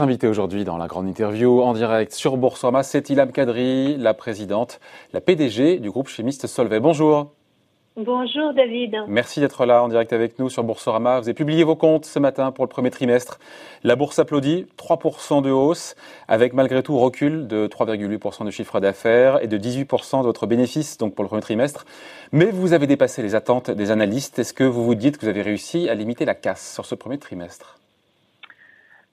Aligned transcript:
Invité 0.00 0.28
aujourd'hui 0.28 0.62
dans 0.62 0.76
la 0.76 0.86
grande 0.86 1.08
interview 1.08 1.60
en 1.60 1.72
direct 1.72 2.12
sur 2.12 2.36
Boursorama, 2.36 2.84
c'est 2.84 3.10
Ilham 3.10 3.32
Kadri, 3.32 3.96
la 3.96 4.14
présidente, 4.14 4.78
la 5.12 5.20
PDG 5.20 5.80
du 5.80 5.90
groupe 5.90 6.06
chimiste 6.06 6.46
Solvay. 6.46 6.78
Bonjour. 6.78 7.32
Bonjour 7.96 8.54
David. 8.54 8.94
Merci 9.08 9.40
d'être 9.40 9.66
là 9.66 9.82
en 9.82 9.88
direct 9.88 10.12
avec 10.12 10.38
nous 10.38 10.50
sur 10.50 10.62
Boursorama. 10.62 11.18
Vous 11.18 11.26
avez 11.26 11.34
publié 11.34 11.64
vos 11.64 11.74
comptes 11.74 12.04
ce 12.04 12.20
matin 12.20 12.52
pour 12.52 12.64
le 12.64 12.68
premier 12.68 12.90
trimestre. 12.90 13.40
La 13.82 13.96
bourse 13.96 14.20
applaudit, 14.20 14.66
3% 14.78 15.42
de 15.42 15.50
hausse, 15.50 15.96
avec 16.28 16.52
malgré 16.52 16.84
tout 16.84 16.96
recul 16.96 17.48
de 17.48 17.66
3,8% 17.66 18.44
de 18.44 18.52
chiffre 18.52 18.78
d'affaires 18.78 19.42
et 19.42 19.48
de 19.48 19.58
18% 19.58 20.20
de 20.20 20.26
votre 20.26 20.46
bénéfice 20.46 20.96
donc 20.96 21.16
pour 21.16 21.24
le 21.24 21.28
premier 21.28 21.42
trimestre. 21.42 21.86
Mais 22.30 22.52
vous 22.52 22.72
avez 22.72 22.86
dépassé 22.86 23.20
les 23.20 23.34
attentes 23.34 23.72
des 23.72 23.90
analystes. 23.90 24.38
Est-ce 24.38 24.54
que 24.54 24.62
vous 24.62 24.84
vous 24.84 24.94
dites 24.94 25.16
que 25.16 25.22
vous 25.22 25.30
avez 25.30 25.42
réussi 25.42 25.88
à 25.88 25.96
limiter 25.96 26.24
la 26.24 26.36
casse 26.36 26.72
sur 26.72 26.86
ce 26.86 26.94
premier 26.94 27.18
trimestre? 27.18 27.77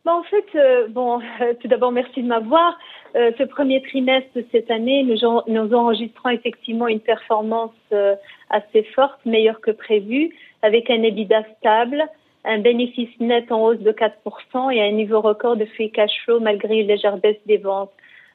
Bah, 0.05 0.13
en 0.13 0.23
fait, 0.23 0.45
euh, 0.53 0.87
bon, 0.87 1.19
tout 1.61 1.67
d'abord, 1.67 1.91
merci 1.91 2.21
de 2.21 2.27
m'avoir. 2.27 2.77
Euh, 3.15 3.31
ce 3.39 3.43
premier 3.43 3.81
trimestre 3.81 4.29
de 4.35 4.45
cette 4.51 4.69
année, 4.69 5.03
nous, 5.03 5.73
enregistrons 5.73 6.29
effectivement 6.29 6.87
une 6.87 6.99
performance 6.99 7.71
euh, 7.91 8.15
assez 8.51 8.83
forte, 8.95 9.19
meilleure 9.25 9.61
que 9.61 9.71
prévu, 9.71 10.29
avec 10.61 10.91
un 10.91 11.01
EBITDA 11.01 11.43
stable, 11.57 12.03
un 12.43 12.59
bénéfice 12.59 13.09
net 13.19 13.51
en 13.51 13.63
hausse 13.63 13.79
de 13.79 13.91
4% 13.91 14.71
et 14.71 14.81
un 14.83 14.91
niveau 14.91 15.21
record 15.21 15.57
de 15.57 15.65
free 15.65 15.91
cash 15.91 16.11
flow 16.23 16.39
malgré 16.39 16.81
une 16.81 16.87
légère 16.87 17.17
baisse 17.17 17.41
des 17.47 17.57
ventes. 17.57 17.91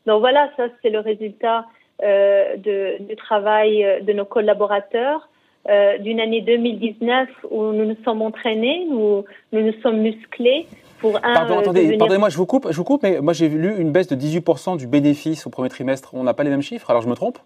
Donc 0.07 0.21
voilà, 0.21 0.51
ça 0.57 0.65
c'est 0.83 0.91
le 0.91 0.99
résultat 0.99 1.67
du 2.57 3.17
travail 3.17 4.03
de 4.03 4.13
nos 4.13 4.25
collaborateurs. 4.25 5.29
d'une 6.01 6.19
année 6.19 6.41
2019 6.41 7.29
où 7.51 7.73
nous 7.73 7.85
nous 7.85 7.97
sommes 8.05 8.23
entraînés, 8.23 8.87
nous, 8.91 9.25
nous 9.53 9.61
nous 9.61 9.81
sommes 9.83 10.01
musclés, 10.01 10.67
Pardon, 11.01 11.57
euh, 11.57 11.61
attendez, 11.61 11.97
pardonnez-moi, 11.97 12.29
je 12.29 12.37
vous 12.37 12.47
coupe, 12.47 12.69
je 12.71 12.77
vous 12.77 12.85
coupe, 12.85 13.03
mais 13.03 13.21
moi 13.21 13.33
j'ai 13.33 13.49
lu 13.49 13.75
une 13.79 13.93
baisse 13.93 14.09
de 14.09 14.17
18% 14.17 14.77
du 14.77 14.87
bénéfice 14.87 15.47
au 15.47 15.51
premier 15.51 15.69
trimestre. 15.69 16.11
On 16.15 16.25
n'a 16.25 16.35
pas 16.35 16.45
les 16.45 16.51
mêmes 16.51 16.63
chiffres, 16.63 16.91
alors 16.91 17.03
je 17.03 17.09
me 17.09 17.15
trompe? 17.15 17.39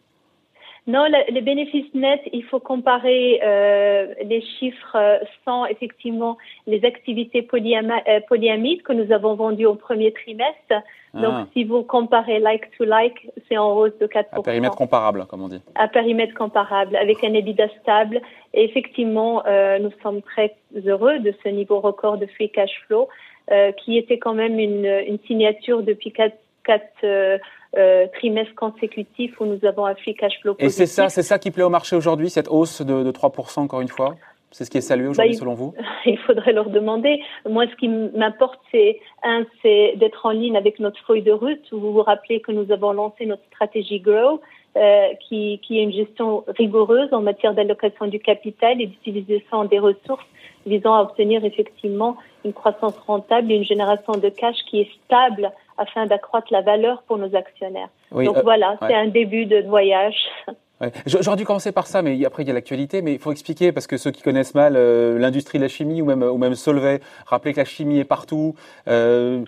Non, 0.87 1.07
les 1.31 1.41
bénéfices 1.41 1.95
nets, 1.95 2.21
il 2.35 2.45
faut 2.45 2.61
comparer 2.61 3.41
euh, 3.43 4.13
les 4.23 4.43
chiffres 4.43 4.97
euh, 4.97 5.17
sans 5.43 5.65
effectivement 5.65 6.37
les 6.67 6.85
activités 6.85 7.41
polyamides 7.41 8.83
que 8.83 8.93
nous 8.93 9.11
avons 9.11 9.35
vendues 9.35 9.65
au 9.65 9.77
premier 9.77 10.13
trimestre. 10.13 10.75
Donc, 11.15 11.33
ah. 11.33 11.47
si 11.55 11.65
vous 11.65 11.85
comparez 11.85 12.39
like 12.39 12.71
to 12.77 12.85
like, 12.85 13.31
c'est 13.49 13.57
en 13.57 13.73
hausse 13.73 13.97
de 13.99 14.07
4%. 14.07 14.25
À 14.33 14.43
périmètre 14.43 14.77
comparable, 14.77 15.25
comme 15.27 15.43
on 15.43 15.49
dit. 15.49 15.63
À 15.75 15.89
périmètre 15.89 16.35
comparable, 16.35 16.97
avec 16.97 17.25
un 17.25 17.33
EBITDA 17.33 17.69
stable. 17.81 18.21
Et 18.53 18.65
effectivement, 18.65 19.43
nous 19.81 19.91
sommes 20.03 20.23
très 20.23 20.55
heureux 20.85 21.21
de 21.21 21.33
ce 21.45 21.49
niveau 21.49 21.81
record 21.81 22.19
de 22.19 22.27
free 22.27 22.51
cash 22.51 22.83
flow. 22.87 23.09
Euh, 23.51 23.73
qui 23.73 23.99
était 23.99 24.17
quand 24.19 24.33
même 24.33 24.59
une, 24.59 24.87
une 25.07 25.19
signature 25.27 25.83
depuis 25.83 26.13
quatre, 26.13 26.39
quatre 26.65 26.83
euh, 27.05 27.37
euh, 27.77 28.07
trimestres 28.15 28.55
consécutifs 28.55 29.39
où 29.39 29.45
nous 29.45 29.63
avons 29.67 29.85
un 29.85 29.95
free 29.95 30.15
cash 30.15 30.33
flow 30.41 30.55
positif. 30.55 30.81
Et 30.81 30.87
c'est 30.87 30.87
ça, 30.87 31.11
c'est 31.11 31.23
ça 31.23 31.39
qui 31.39 31.51
plaît 31.51 31.63
au 31.63 31.69
marché 31.69 31.95
aujourd'hui, 31.95 32.31
cette 32.31 32.49
hausse 32.49 32.81
de, 32.81 33.03
de 33.03 33.13
3% 33.13 33.61
encore 33.61 33.83
une 33.83 33.89
fois? 33.89 34.17
C'est 34.51 34.65
ce 34.65 34.71
qui 34.71 34.79
est 34.79 34.83
salué 34.83 35.09
aujourd'hui 35.09 35.35
bah, 35.35 35.39
selon 35.39 35.53
vous? 35.53 35.75
Il 36.07 36.17
faudrait 36.21 36.55
leur 36.55 36.71
demander. 36.71 37.21
Moi, 37.47 37.67
ce 37.71 37.77
qui 37.77 37.89
m'importe, 37.89 38.59
c'est 38.73 38.99
un, 39.23 39.45
c'est 39.61 39.95
d'être 39.97 40.25
en 40.25 40.31
ligne 40.31 40.57
avec 40.57 40.79
notre 40.79 41.05
feuille 41.05 41.23
de 41.23 41.33
route. 41.33 41.61
Vous 41.71 41.93
vous 41.93 42.03
rappelez 42.03 42.41
que 42.41 42.51
nous 42.53 42.73
avons 42.73 42.93
lancé 42.93 43.27
notre 43.27 43.45
stratégie 43.53 44.01
Grow, 44.01 44.41
euh, 44.77 45.09
qui, 45.29 45.61
qui 45.67 45.79
est 45.79 45.83
une 45.83 45.93
gestion 45.93 46.45
rigoureuse 46.57 47.13
en 47.13 47.21
matière 47.21 47.53
d'allocation 47.53 48.07
du 48.07 48.21
capital 48.21 48.81
et 48.81 48.87
d'utilisation 48.87 49.67
des 49.67 49.81
ressources 49.81 50.25
visant 50.67 50.95
à 50.95 51.03
obtenir 51.03 51.45
effectivement 51.45 52.17
une 52.45 52.53
croissance 52.53 52.97
rentable 53.07 53.51
et 53.53 53.57
une 53.57 53.65
génération 53.65 54.13
de 54.15 54.29
cash 54.29 54.57
qui 54.69 54.81
est 54.81 54.89
stable 55.05 55.53
afin 55.79 56.07
d'accroître 56.07 56.49
la 56.51 56.63
valeur 56.63 57.03
pour 57.03 57.19
nos 57.19 57.35
actionnaires. 57.35 57.89
Donc 58.13 58.37
euh, 58.37 58.43
voilà, 58.43 58.77
c'est 58.81 58.95
un 58.95 59.09
début 59.09 59.47
de 59.47 59.63
voyage. 59.63 60.17
Ouais. 60.81 60.91
J'aurais 61.07 61.37
dû 61.37 61.45
commencer 61.45 61.71
par 61.71 61.87
ça, 61.87 62.03
mais 62.03 62.25
après 62.25 62.43
il 62.43 62.49
y 62.49 62.51
a 62.51 62.53
l'actualité. 62.53 63.01
Mais 63.01 63.13
il 63.13 63.21
faut 63.21 63.31
expliquer 63.31 63.71
parce 63.71 63.87
que 63.87 63.97
ceux 63.97 64.11
qui 64.11 64.23
connaissent 64.23 64.57
mal 64.57 64.75
euh, 64.77 65.21
l'industrie 65.21 65.59
de 65.59 65.63
la 65.63 65.69
chimie 65.69 66.03
ou 66.03 66.05
même 66.05 66.25
ou 66.25 66.37
même 66.37 66.57
Solvay, 66.57 67.01
rappeler 67.27 67.53
que 67.53 67.59
la 67.59 67.65
chimie 67.65 68.01
est 68.01 68.05
partout. 68.05 68.57
Euh, 68.89 69.45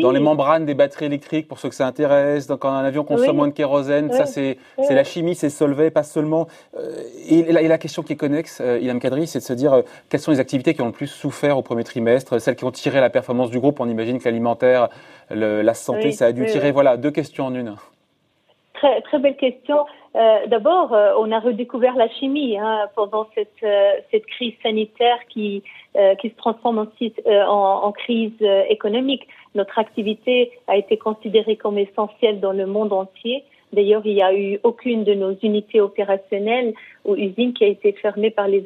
dans 0.00 0.10
les 0.10 0.20
membranes 0.20 0.64
des 0.64 0.74
batteries 0.74 1.06
électriques, 1.06 1.46
pour 1.46 1.58
ceux 1.58 1.68
que 1.68 1.74
ça 1.74 1.86
intéresse, 1.86 2.48
quand 2.60 2.70
un 2.70 2.84
avion 2.84 3.04
consomme 3.04 3.36
moins 3.36 3.48
de 3.48 3.52
kérosène, 3.52 4.10
ça 4.12 4.26
c'est 4.26 4.56
la 4.88 5.04
chimie, 5.04 5.34
c'est 5.34 5.50
Solvay, 5.50 5.90
pas 5.90 6.02
seulement. 6.02 6.46
Euh, 6.76 7.02
et, 7.28 7.52
la, 7.52 7.62
la, 7.62 7.78
question 7.78 8.02
qui 8.02 8.14
est 8.14 8.16
connexe, 8.16 8.60
euh, 8.60 8.78
Ilham 8.80 8.98
Kadri, 8.98 9.26
c'est 9.26 9.40
de 9.40 9.44
se 9.44 9.52
dire 9.52 9.72
euh, 9.72 9.82
quelles 10.08 10.20
sont 10.20 10.30
les 10.30 10.40
activités 10.40 10.74
qui 10.74 10.82
ont 10.82 10.86
le 10.86 10.92
plus 10.92 11.06
souffert 11.06 11.58
au 11.58 11.62
premier 11.62 11.84
trimestre, 11.84 12.40
celles 12.40 12.56
qui 12.56 12.64
ont 12.64 12.70
tiré 12.70 13.00
la 13.00 13.10
performance 13.10 13.50
du 13.50 13.60
groupe. 13.60 13.80
On 13.80 13.88
imagine 13.88 14.18
que 14.18 14.24
l'alimentaire, 14.24 14.88
la 15.30 15.74
santé, 15.74 16.12
ça 16.12 16.26
a 16.26 16.32
dû 16.32 16.46
tirer. 16.46 16.72
Voilà, 16.72 16.96
deux 16.96 17.10
questions 17.10 17.46
en 17.46 17.54
une. 17.54 17.76
Très, 18.74 19.00
très 19.02 19.18
belle 19.18 19.36
question. 19.36 19.84
Euh, 20.16 20.46
D'abord, 20.46 20.94
euh, 20.94 21.12
on 21.18 21.30
a 21.32 21.38
redécouvert 21.38 21.94
la 21.96 22.08
chimie 22.08 22.56
hein, 22.58 22.88
pendant 22.96 23.28
cette, 23.34 23.62
euh, 23.62 23.92
cette 24.10 24.26
crise 24.26 24.54
sanitaire 24.62 25.18
qui, 25.28 25.62
euh, 25.96 26.14
qui 26.16 26.30
se 26.30 26.36
transforme 26.36 26.78
ensuite 26.78 27.20
en, 27.26 27.80
en, 27.84 27.92
crise 27.92 28.32
économique. 28.68 29.28
Notre 29.54 29.78
activité 29.78 30.52
a 30.66 30.76
été 30.76 30.96
considérée 30.96 31.56
comme 31.56 31.78
essentielle 31.78 32.40
dans 32.40 32.52
le 32.52 32.66
monde 32.66 32.92
entier. 32.92 33.44
D'ailleurs, 33.72 34.00
il 34.06 34.14
n'y 34.14 34.22
a 34.22 34.34
eu 34.34 34.58
aucune 34.62 35.04
de 35.04 35.12
nos 35.12 35.34
unités 35.42 35.80
opérationnelles 35.80 36.72
ou 37.04 37.14
usines 37.16 37.52
qui 37.52 37.64
a 37.64 37.66
été 37.66 37.92
fermée 37.92 38.30
par 38.30 38.48
les 38.48 38.64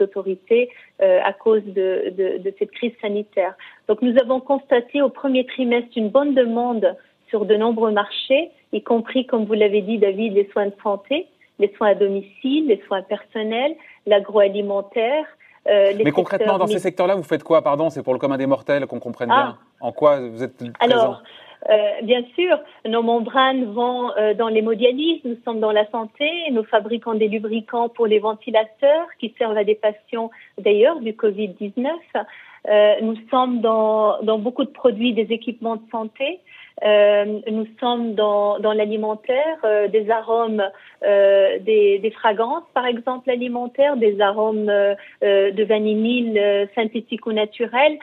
autorités 0.00 0.70
à 1.00 1.32
cause 1.34 1.64
de, 1.64 2.14
de, 2.16 2.38
de 2.38 2.54
cette 2.58 2.70
crise 2.70 2.92
sanitaire. 3.02 3.54
Donc, 3.88 4.00
nous 4.00 4.18
avons 4.18 4.40
constaté 4.40 5.02
au 5.02 5.10
premier 5.10 5.44
trimestre 5.44 5.90
une 5.96 6.08
bonne 6.08 6.34
demande 6.34 6.96
sur 7.28 7.44
de 7.44 7.56
nombreux 7.56 7.90
marchés, 7.90 8.50
y 8.72 8.82
compris, 8.82 9.26
comme 9.26 9.44
vous 9.44 9.54
l'avez 9.54 9.82
dit, 9.82 9.98
David, 9.98 10.34
les 10.34 10.48
soins 10.52 10.66
de 10.66 10.74
santé, 10.82 11.28
les 11.58 11.72
soins 11.76 11.88
à 11.88 11.94
domicile, 11.94 12.68
les 12.68 12.82
soins 12.86 13.02
personnels, 13.02 13.74
l'agroalimentaire. 14.06 15.24
Euh, 15.68 15.92
Mais 16.02 16.10
concrètement, 16.10 16.58
dans 16.58 16.66
ces 16.66 16.80
secteurs-là, 16.80 17.14
vous 17.14 17.22
faites 17.22 17.44
quoi 17.44 17.62
Pardon, 17.62 17.90
c'est 17.90 18.02
pour 18.02 18.12
le 18.14 18.18
commun 18.18 18.36
des 18.36 18.46
mortels 18.46 18.86
qu'on 18.86 18.98
comprenne 18.98 19.28
bien. 19.28 19.56
Ah. 19.58 19.86
En 19.86 19.92
quoi 19.92 20.20
vous 20.20 20.42
êtes 20.42 20.56
présent 20.56 20.72
Alors, 20.80 21.22
euh, 21.70 22.02
bien 22.02 22.22
sûr, 22.34 22.58
nos 22.86 23.02
membranes 23.02 23.72
vont 23.72 24.10
euh, 24.16 24.34
dans 24.34 24.48
l'hémodialyse, 24.48 25.20
nous 25.24 25.36
sommes 25.44 25.60
dans 25.60 25.70
la 25.70 25.88
santé, 25.90 26.28
nous 26.50 26.64
fabriquons 26.64 27.14
des 27.14 27.28
lubricants 27.28 27.88
pour 27.88 28.06
les 28.06 28.18
ventilateurs 28.18 29.06
qui 29.20 29.32
servent 29.38 29.56
à 29.56 29.64
des 29.64 29.76
patients 29.76 30.30
d'ailleurs 30.58 30.98
du 30.98 31.12
Covid-19. 31.12 31.86
Euh, 32.68 32.94
nous 33.02 33.16
sommes 33.30 33.60
dans, 33.60 34.20
dans 34.22 34.38
beaucoup 34.38 34.64
de 34.64 34.70
produits, 34.70 35.12
des 35.12 35.32
équipements 35.32 35.76
de 35.76 35.88
santé. 35.90 36.40
Euh, 36.84 37.40
nous 37.50 37.66
sommes 37.78 38.14
dans, 38.14 38.58
dans 38.58 38.72
l'alimentaire, 38.72 39.58
euh, 39.64 39.88
des 39.88 40.10
arômes, 40.10 40.62
euh, 41.04 41.58
des, 41.60 41.98
des, 41.98 42.10
fragrances 42.10 42.64
par 42.74 42.86
exemple 42.86 43.30
alimentaires, 43.30 43.96
des 43.96 44.20
arômes 44.20 44.68
euh, 44.68 44.94
de 45.20 45.64
vanille 45.64 46.40
synthétiques 46.74 47.26
ou 47.26 47.32
naturels. 47.32 47.98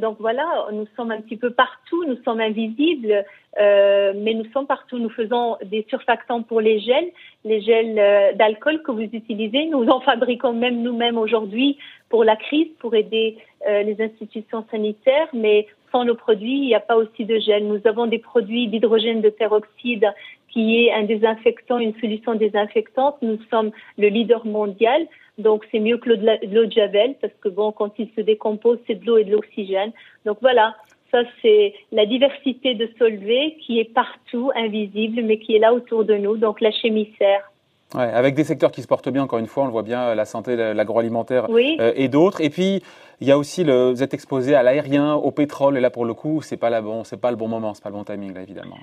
donc 0.00 0.16
voilà, 0.20 0.46
nous 0.72 0.86
sommes 0.96 1.10
un 1.10 1.20
petit 1.20 1.36
peu 1.36 1.50
partout, 1.50 2.04
nous 2.04 2.16
sommes 2.24 2.40
invisibles, 2.40 3.24
mais 3.56 4.34
nous 4.34 4.48
sommes 4.52 4.66
partout. 4.66 4.98
Nous 4.98 5.10
faisons 5.10 5.56
des 5.64 5.84
surfactants 5.90 6.42
pour 6.42 6.60
les 6.60 6.78
gels, 6.78 7.10
les 7.44 7.60
gels 7.60 8.36
d'alcool 8.36 8.82
que 8.82 8.92
vous 8.92 9.08
utilisez. 9.20 9.66
Nous 9.66 9.86
en 9.88 10.00
fabriquons 10.00 10.52
même 10.52 10.82
nous-mêmes 10.82 11.18
aujourd'hui 11.18 11.76
pour 12.08 12.22
la 12.24 12.36
crise, 12.36 12.68
pour 12.78 12.94
aider 12.94 13.36
les 13.66 13.96
institutions 14.00 14.64
sanitaires, 14.70 15.28
mais 15.32 15.66
sans 15.92 16.04
nos 16.04 16.14
produits, 16.14 16.58
il 16.58 16.66
n'y 16.66 16.74
a 16.74 16.80
pas 16.80 16.96
aussi 16.96 17.24
de 17.24 17.38
gel. 17.38 17.66
Nous 17.66 17.80
avons 17.84 18.06
des 18.06 18.18
produits 18.18 18.68
d'hydrogène 18.68 19.20
de 19.20 19.30
peroxyde 19.30 20.06
qui 20.48 20.84
est 20.84 20.92
un 20.92 21.04
désinfectant, 21.04 21.78
une 21.78 21.94
solution 22.00 22.34
désinfectante. 22.34 23.16
Nous 23.22 23.38
sommes 23.50 23.70
le 23.98 24.08
leader 24.08 24.46
mondial. 24.46 25.06
Donc, 25.36 25.64
c'est 25.70 25.78
mieux 25.78 25.98
que 25.98 26.10
l'eau 26.10 26.66
de 26.66 26.72
Javel 26.72 27.14
parce 27.20 27.34
que 27.40 27.48
bon, 27.48 27.70
quand 27.72 27.92
il 27.98 28.08
se 28.16 28.20
décompose, 28.20 28.78
c'est 28.86 28.96
de 28.96 29.06
l'eau 29.06 29.18
et 29.18 29.24
de 29.24 29.32
l'oxygène. 29.32 29.92
Donc 30.24 30.38
voilà. 30.40 30.74
Ça, 31.10 31.22
c'est 31.40 31.74
la 31.90 32.04
diversité 32.04 32.74
de 32.74 32.90
Solvay 32.98 33.56
qui 33.60 33.80
est 33.80 33.92
partout, 33.94 34.50
invisible, 34.54 35.22
mais 35.22 35.38
qui 35.38 35.56
est 35.56 35.58
là 35.58 35.72
autour 35.72 36.04
de 36.04 36.14
nous. 36.14 36.36
Donc, 36.36 36.60
la 36.60 36.70
sert. 36.70 37.50
Ouais, 37.94 38.02
avec 38.02 38.34
des 38.34 38.44
secteurs 38.44 38.70
qui 38.70 38.82
se 38.82 38.86
portent 38.86 39.08
bien, 39.08 39.22
encore 39.22 39.38
une 39.38 39.46
fois, 39.46 39.62
on 39.62 39.66
le 39.66 39.72
voit 39.72 39.82
bien, 39.82 40.14
la 40.14 40.26
santé, 40.26 40.56
l'agroalimentaire 40.56 41.46
euh, 41.50 41.92
et 41.96 42.08
d'autres. 42.08 42.42
Et 42.42 42.50
puis, 42.50 42.82
il 43.20 43.26
y 43.26 43.32
a 43.32 43.38
aussi, 43.38 43.64
le, 43.64 43.90
vous 43.90 44.02
êtes 44.02 44.12
exposé 44.12 44.54
à 44.54 44.62
l'aérien, 44.62 45.14
au 45.14 45.30
pétrole, 45.30 45.78
et 45.78 45.80
là, 45.80 45.88
pour 45.88 46.04
le 46.04 46.12
coup, 46.12 46.42
c'est 46.42 46.58
pas, 46.58 46.82
bon, 46.82 47.02
pas 47.20 47.30
le 47.30 47.36
bon 47.38 47.48
moment, 47.48 47.72
c'est 47.72 47.82
pas 47.82 47.88
le 47.88 47.94
bon 47.94 48.04
timing, 48.04 48.34
là, 48.34 48.42
évidemment. 48.42 48.76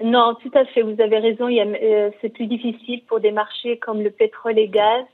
Non, 0.00 0.36
tout 0.40 0.52
à 0.54 0.64
fait, 0.66 0.82
vous 0.82 1.00
avez 1.00 1.18
raison. 1.18 1.48
Euh, 1.48 2.10
c'est 2.20 2.28
plus 2.28 2.46
difficile 2.46 3.02
pour 3.08 3.18
des 3.18 3.32
marchés 3.32 3.78
comme 3.78 4.00
le 4.02 4.10
pétrole 4.10 4.58
et 4.58 4.68
gaz. 4.68 5.06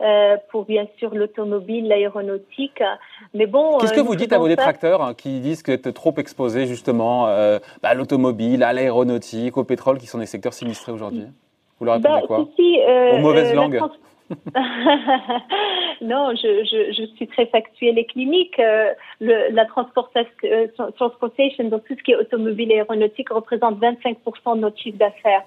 Euh, 0.00 0.36
pour 0.52 0.64
bien 0.64 0.86
sûr 0.96 1.12
l'automobile, 1.12 1.88
l'aéronautique. 1.88 2.80
Mais 3.34 3.46
bon. 3.46 3.78
Qu'est-ce 3.78 3.92
que 3.92 3.98
vous 4.00 4.14
dites 4.14 4.32
à 4.32 4.38
vos 4.38 4.46
détracteurs 4.46 5.02
hein, 5.02 5.12
qui 5.12 5.40
disent 5.40 5.64
que 5.64 5.72
êtes 5.72 5.92
trop 5.92 6.14
exposé 6.18 6.68
justement 6.68 7.24
bah, 7.24 7.88
à 7.88 7.94
l'automobile, 7.94 8.62
à 8.62 8.72
l'aéronautique, 8.72 9.56
au 9.56 9.64
pétrole, 9.64 9.98
qui 9.98 10.06
sont 10.06 10.18
des 10.18 10.26
secteurs 10.26 10.52
sinistrés 10.52 10.92
aujourd'hui? 10.92 11.26
Vous 11.78 11.86
leur 11.86 11.96
répondez 11.96 12.20
bah, 12.20 12.26
quoi 12.26 12.38
euh, 12.38 13.12
Aux 13.12 13.18
mauvaises 13.18 13.54
euh, 13.56 13.88
non, 16.02 16.34
je, 16.34 16.64
je, 16.64 16.92
je, 16.92 17.06
suis 17.16 17.26
très 17.28 17.46
factuelle 17.46 17.98
et 17.98 18.04
clinique. 18.04 18.58
Euh, 18.58 18.92
le, 19.20 19.50
la 19.54 19.64
transportation, 19.64 20.30
euh, 20.44 20.66
transportation, 20.96 21.64
donc 21.64 21.84
tout 21.86 21.94
ce 21.96 22.02
qui 22.02 22.12
est 22.12 22.16
automobile 22.16 22.70
et 22.72 22.80
aéronautique, 22.80 23.30
représente 23.30 23.80
25% 23.80 24.56
de 24.56 24.60
notre 24.60 24.78
chiffre 24.78 24.98
d'affaires. 24.98 25.44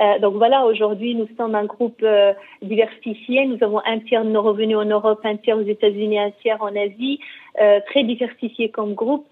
Euh, 0.00 0.18
donc 0.18 0.34
voilà, 0.34 0.64
aujourd'hui, 0.66 1.14
nous 1.14 1.28
sommes 1.36 1.54
un 1.54 1.64
groupe 1.64 2.02
euh, 2.02 2.32
diversifié. 2.62 3.46
Nous 3.46 3.58
avons 3.62 3.80
un 3.84 4.00
tiers 4.00 4.24
de 4.24 4.30
nos 4.30 4.42
revenus 4.42 4.76
en 4.76 4.84
Europe, 4.84 5.20
un 5.24 5.36
tiers 5.36 5.56
aux 5.56 5.62
États-Unis, 5.62 6.18
un 6.18 6.30
tiers 6.42 6.60
en 6.62 6.74
Asie, 6.74 7.20
euh, 7.60 7.80
très 7.86 8.02
diversifié 8.04 8.70
comme 8.70 8.94
groupe. 8.94 9.26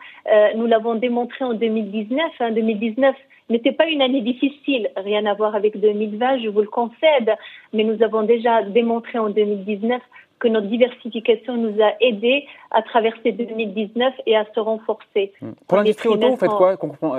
nous 0.57 0.67
l'avons 0.67 0.95
démontré 0.95 1.45
en 1.45 1.55
2019. 1.55 2.21
En 2.41 2.51
2019 2.53 3.17
n'était 3.51 3.73
pas 3.73 3.87
une 3.87 4.03
année 4.03 4.23
difficile, 4.23 4.89
rien 4.97 5.27
à 5.27 5.35
voir 5.35 5.55
avec 5.55 5.79
2020, 5.79 6.39
je 6.39 6.49
vous 6.49 6.61
le 6.61 6.69
concède, 6.69 7.35
mais 7.73 7.85
nous 7.85 8.03
avons 8.03 8.23
déjà 8.23 8.63
démontré 8.63 9.19
en 9.19 9.31
2019 9.31 10.01
que 10.39 10.49
notre 10.49 10.69
diversification 10.69 11.57
nous 11.57 11.81
a 11.83 11.93
aidés 12.01 12.47
à 12.71 12.83
traverser 12.83 13.33
2019 13.33 14.15
et 14.27 14.37
à 14.37 14.45
se 14.55 14.61
renforcer. 14.61 15.33
Pour 15.69 15.79
l'industrie 15.79 16.09
auto, 16.09 16.31
vous 16.31 16.37
faites 16.37 16.51
quoi 16.51 16.77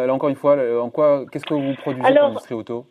Encore 0.10 0.30
une 0.30 0.36
fois, 0.36 0.58
en 0.82 0.90
quoi, 0.90 1.26
qu'est-ce 1.32 1.46
que 1.46 1.54
vous 1.54 1.74
produisez 1.76 2.08
pour 2.08 2.28
l'industrie 2.28 2.56
auto? 2.56 2.86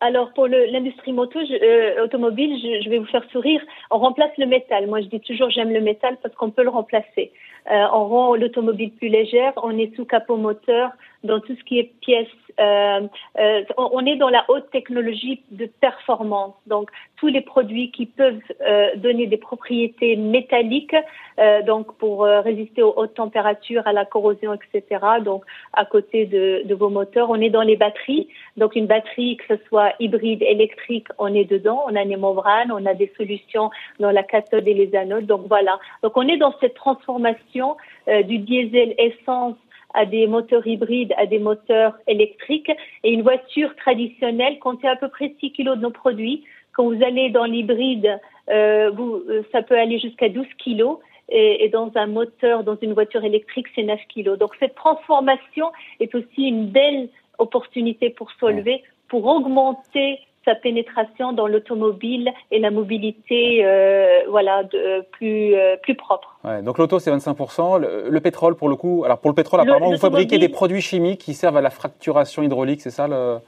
Alors 0.00 0.32
pour 0.32 0.46
l'industrie 0.46 1.12
moto, 1.12 1.38
euh, 1.38 2.04
automobile, 2.04 2.58
je, 2.62 2.82
je, 2.82 2.88
vais 2.88 2.98
vous 2.98 3.06
faire 3.06 3.24
sourire. 3.30 3.60
On 3.90 3.98
remplace 3.98 4.30
le 4.38 4.46
métal. 4.46 4.86
Moi, 4.86 5.02
je 5.02 5.06
dis 5.06 5.20
toujours 5.20 5.50
j'aime 5.50 5.72
le 5.72 5.80
métal 5.80 6.16
parce 6.22 6.34
qu'on 6.34 6.50
peut 6.50 6.62
le 6.62 6.70
remplacer. 6.70 7.32
Euh, 7.70 7.86
on 7.92 8.08
rend 8.08 8.34
l'automobile 8.34 8.92
plus 8.92 9.08
légère. 9.08 9.52
On 9.62 9.76
est 9.76 9.94
sous 9.96 10.06
capot 10.06 10.36
moteur 10.36 10.90
dans 11.22 11.40
tout 11.40 11.54
ce 11.54 11.64
qui 11.64 11.78
est 11.78 11.92
pièces. 12.00 12.28
Euh, 12.60 13.08
euh, 13.38 13.64
on 13.76 14.04
est 14.04 14.16
dans 14.16 14.28
la 14.28 14.44
haute 14.48 14.70
technologie 14.70 15.42
de 15.50 15.66
performance. 15.66 16.54
Donc, 16.66 16.90
tous 17.16 17.28
les 17.28 17.40
produits 17.40 17.90
qui 17.90 18.06
peuvent 18.06 18.40
euh, 18.60 18.90
donner 18.96 19.26
des 19.26 19.36
propriétés 19.36 20.16
métalliques, 20.16 20.96
euh, 21.38 21.62
donc 21.62 21.96
pour 21.96 22.24
résister 22.24 22.82
aux 22.82 22.92
hautes 22.96 23.14
températures, 23.14 23.86
à 23.86 23.92
la 23.92 24.04
corrosion, 24.04 24.54
etc. 24.54 25.00
Donc, 25.24 25.44
à 25.72 25.84
côté 25.84 26.26
de, 26.26 26.62
de, 26.64 26.74
vos 26.74 26.90
moteurs, 26.90 27.30
on 27.30 27.40
est 27.40 27.50
dans 27.50 27.62
les 27.62 27.76
batteries. 27.76 28.28
Donc, 28.56 28.76
une 28.76 28.86
batterie, 28.86 29.38
que 29.38 29.56
ce 29.56 29.64
soit 29.68 29.94
hybride, 29.98 30.42
électrique, 30.42 31.08
on 31.18 31.34
est 31.34 31.44
dedans. 31.44 31.84
On 31.86 31.96
a 31.96 32.04
des 32.04 32.16
membranes, 32.16 32.72
on 32.72 32.84
a 32.84 32.94
des 32.94 33.12
solutions 33.16 33.70
dans 33.98 34.10
la 34.10 34.22
cathode 34.22 34.66
et 34.68 34.74
les 34.74 34.94
anodes. 34.94 35.26
Donc, 35.26 35.42
voilà. 35.48 35.78
Donc, 36.02 36.16
on 36.16 36.28
est 36.28 36.36
dans 36.36 36.54
cette 36.60 36.74
transformation 36.74 37.76
du 38.06 38.38
diesel 38.38 38.94
essence 38.98 39.56
à 39.94 40.06
des 40.06 40.26
moteurs 40.26 40.66
hybrides, 40.66 41.14
à 41.16 41.26
des 41.26 41.38
moteurs 41.38 41.98
électriques. 42.06 42.70
Et 43.04 43.12
une 43.12 43.22
voiture 43.22 43.74
traditionnelle 43.76 44.58
comptait 44.58 44.88
à 44.88 44.96
peu 44.96 45.08
près 45.08 45.34
6 45.40 45.52
kilos 45.52 45.76
de 45.76 45.82
nos 45.82 45.90
produits. 45.90 46.44
Quand 46.72 46.84
vous 46.84 47.02
allez 47.02 47.30
dans 47.30 47.44
l'hybride, 47.44 48.20
euh, 48.48 48.90
euh, 48.98 49.42
ça 49.52 49.62
peut 49.62 49.78
aller 49.78 49.98
jusqu'à 49.98 50.28
12 50.28 50.46
kilos. 50.58 50.98
Et, 51.32 51.68
dans 51.68 51.92
un 51.94 52.06
moteur, 52.06 52.64
dans 52.64 52.76
une 52.82 52.92
voiture 52.92 53.22
électrique, 53.22 53.68
c'est 53.76 53.84
9 53.84 54.00
kilos. 54.08 54.36
Donc 54.36 54.50
cette 54.58 54.74
transformation 54.74 55.70
est 56.00 56.12
aussi 56.16 56.48
une 56.48 56.66
belle 56.66 57.08
opportunité 57.38 58.10
pour 58.10 58.32
Solvay 58.40 58.82
pour 59.08 59.26
augmenter 59.26 60.18
sa 60.44 60.54
pénétration 60.54 61.32
dans 61.32 61.46
l'automobile 61.46 62.32
et 62.50 62.58
la 62.58 62.70
mobilité 62.70 63.64
euh, 63.64 64.22
voilà, 64.28 64.64
de, 64.64 65.02
plus, 65.12 65.54
euh, 65.54 65.76
plus 65.76 65.94
propre. 65.94 66.36
Ouais, 66.44 66.62
donc 66.62 66.78
l'auto, 66.78 66.98
c'est 66.98 67.14
25%. 67.14 67.78
Le, 67.78 68.20
pétrole, 68.20 68.54
pour 68.54 68.68
le 68.68 68.76
coup, 68.76 69.02
alors 69.04 69.18
pour 69.18 69.30
le 69.30 69.34
pétrole, 69.34 69.60
apparemment, 69.60 69.90
vous 69.90 69.98
fabriquez 69.98 70.38
des 70.38 70.48
produits 70.48 70.80
chimiques 70.80 71.20
qui 71.20 71.34
servent 71.34 71.58
à 71.58 71.60
la 71.60 71.70
fracturation 71.70 72.42
hydraulique, 72.42 72.80
c'est 72.80 72.90
ça 72.90 73.06
le, 73.06 73.38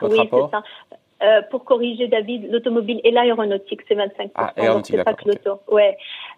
votre 0.00 0.14
oui, 0.14 0.20
rapport? 0.20 0.50
ça. 0.50 0.62
Euh, 1.22 1.40
pour 1.50 1.64
corriger 1.64 2.08
David, 2.08 2.50
l'automobile 2.50 3.00
et 3.04 3.12
l'aéronautique, 3.12 3.80
c'est 3.86 3.94
25%. 3.94 4.30
Ah, 4.34 4.52
aéronautique, 4.56 4.96
c'est 4.96 5.04
pas 5.04 5.14
que 5.14 5.28
l'auto. 5.28 5.60
Ouais. 5.70 5.96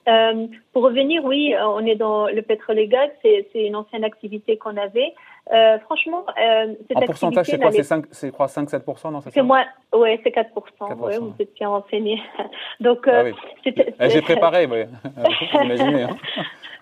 Euh, 0.08 0.46
pour 0.72 0.82
revenir, 0.82 1.25
oui, 1.25 1.54
on 1.58 1.86
est 1.86 1.94
dans 1.94 2.26
le 2.26 2.42
pétrole 2.42 2.78
et 2.78 2.88
gaz, 2.88 3.08
c'est 3.22 3.46
une 3.54 3.76
ancienne 3.76 4.04
activité 4.04 4.58
qu'on 4.58 4.76
avait. 4.76 5.14
Euh, 5.52 5.78
franchement, 5.81 6.25
euh, 6.40 6.75
cette 6.88 6.96
en 6.96 7.00
pourcentage, 7.02 7.46
c'est 7.46 7.58
quoi? 7.58 7.70
C'est 7.70 7.82
5, 7.82 8.04
c'est 8.10 8.34
5-7% 8.34 9.12
non 9.12 9.20
C'est 9.28 9.42
moins, 9.42 9.64
ouais, 9.94 10.19
c'est 10.22 10.31
4%. 10.31 10.48
4%. 10.78 10.94
Ouais, 10.94 11.19
vous 11.19 11.34
êtes 11.38 11.54
bien 11.54 11.69
renseigné. 11.69 12.22
Donc, 12.80 13.06
euh, 13.06 13.25
ah 13.26 13.30
oui. 13.66 13.75
Eh, 14.00 14.10
j'ai 14.10 14.22
préparé, 14.22 14.66
oui. 14.66 14.84
vous 15.04 15.60
imaginez. 15.62 16.02
Hein. 16.04 16.16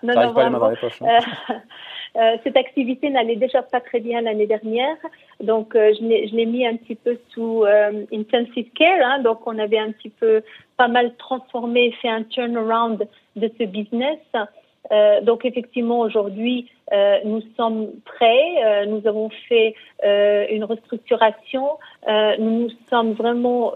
non, 0.01 0.13
non, 0.13 0.33
pas 0.33 0.43
les 0.45 0.49
mains 0.49 0.59
dans 0.59 0.69
les 0.69 0.77
poches. 0.77 1.01
Hein. 1.01 1.19
Euh, 2.15 2.37
cette 2.43 2.57
activité 2.57 3.09
n'allait 3.09 3.35
déjà 3.35 3.63
pas 3.63 3.81
très 3.81 3.99
bien 3.99 4.21
l'année 4.21 4.45
dernière, 4.45 4.97
donc 5.41 5.75
euh, 5.75 5.93
je 5.99 6.35
l'ai 6.35 6.45
mis 6.45 6.65
un 6.65 6.75
petit 6.75 6.93
peu 6.93 7.17
sous 7.29 7.63
euh, 7.63 8.05
intensive 8.13 8.69
care. 8.75 8.99
Hein, 9.03 9.19
donc 9.19 9.47
on 9.47 9.57
avait 9.57 9.79
un 9.79 9.91
petit 9.91 10.09
peu 10.09 10.43
pas 10.77 10.87
mal 10.87 11.15
transformé, 11.15 11.91
fait 12.03 12.09
un 12.09 12.23
turnaround 12.23 13.07
de 13.35 13.51
ce 13.57 13.63
business. 13.63 14.19
Euh, 14.91 15.21
donc 15.21 15.45
effectivement 15.45 16.01
aujourd'hui 16.01 16.69
euh, 16.91 17.17
nous 17.23 17.41
sommes 17.55 17.93
prêts, 18.03 18.85
nous 18.85 19.07
avons 19.07 19.29
fait 19.47 19.73
une 20.03 20.65
restructuration, 20.65 21.67
nous 22.07 22.59
nous 22.59 22.69
sommes 22.89 23.13
vraiment 23.13 23.73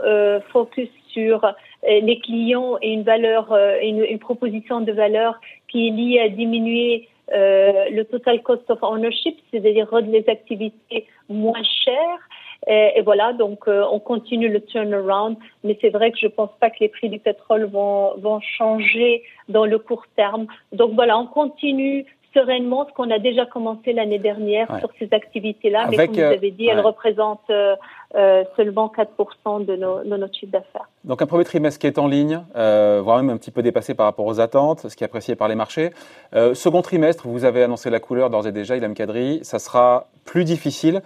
focus 0.52 0.90
sur 1.08 1.42
les 1.84 2.20
clients 2.20 2.78
et 2.84 2.92
une 2.92 3.04
valeur, 3.04 3.52
une, 3.82 4.04
une, 4.04 4.20
proposition 4.20 4.82
de 4.82 4.92
valeur 4.92 5.40
qui 5.70 5.88
est 5.88 5.92
liée 5.92 6.20
à 6.20 6.30
diminuer 6.30 7.08
le 7.30 8.04
total 8.04 8.42
cost 8.42 8.70
of 8.70 8.80
ownership, 8.82 9.38
c'est-à-dire 9.52 9.90
rendre 9.90 10.12
les 10.12 10.28
activités 10.30 11.06
moins 11.30 11.64
chères. 11.64 12.28
Et, 12.66 13.02
voilà, 13.02 13.34
donc 13.34 13.68
euh, 13.68 13.86
on 13.92 14.00
continue 14.00 14.50
le 14.50 14.60
turnaround, 14.62 15.38
mais 15.64 15.78
c'est 15.80 15.90
vrai 15.90 16.12
que 16.12 16.18
je 16.18 16.28
pense 16.28 16.50
pas 16.60 16.70
que 16.70 16.78
les 16.82 16.90
prix 16.90 17.08
du 17.08 17.20
pétrole 17.20 17.66
vont, 17.66 18.18
vont 18.18 18.40
changer 18.42 19.24
dans 19.48 19.66
le 19.66 19.78
court 19.80 20.06
terme. 20.16 20.48
Donc 20.74 20.94
voilà, 20.94 21.18
on 21.18 21.28
continue 21.28 22.06
sereinement 22.38 22.86
ce 22.88 22.94
qu'on 22.94 23.10
a 23.10 23.20
déjà 23.20 23.46
commencé 23.46 23.94
l'année 23.94 24.20
dernière 24.20 24.68
sur 24.80 24.90
ces 25.00 25.10
activités-là, 25.12 25.88
mais 25.90 25.98
comme 25.98 26.16
vous 26.16 26.22
euh, 26.22 26.34
avez 26.34 26.52
dit, 26.52 26.68
elles 26.68 26.80
représentent 26.80 27.50
euh, 27.50 27.76
euh, 28.16 28.44
seulement 28.56 28.90
4% 28.96 29.66
de, 29.66 29.76
nos, 29.76 30.04
de, 30.04 30.16
notre 30.16 30.34
chiffre 30.34 30.52
d'affaires. 30.52 30.88
Donc 31.04 31.22
un 31.22 31.26
premier 31.26 31.44
trimestre 31.44 31.80
qui 31.80 31.88
est 31.88 31.98
en 31.98 32.08
ligne, 32.08 32.42
euh, 32.56 33.02
voire 33.04 33.18
même 33.18 33.30
un 33.30 33.38
petit 33.38 33.52
peu 33.52 33.62
dépassé 33.62 33.96
par 33.96 34.06
rapport 34.06 34.26
aux 34.26 34.40
attentes, 34.40 34.88
ce 34.88 34.96
qui 34.96 35.04
est 35.04 35.06
apprécié 35.06 35.36
par 35.36 35.50
les 35.50 35.56
marchés. 35.56 35.90
Euh, 36.34 36.54
second 36.54 36.82
trimestre, 36.82 37.28
vous 37.28 37.44
avez 37.44 37.64
annoncé 37.64 37.90
la 37.90 38.00
couleur 38.00 38.30
d'ores 38.30 38.48
et 38.48 38.54
déjà, 38.54 38.78
Ilham 38.78 38.94
Kadri, 38.94 39.40
ça 39.44 39.60
sera 39.60 40.08
plus 40.24 40.46
difficile. 40.46 41.02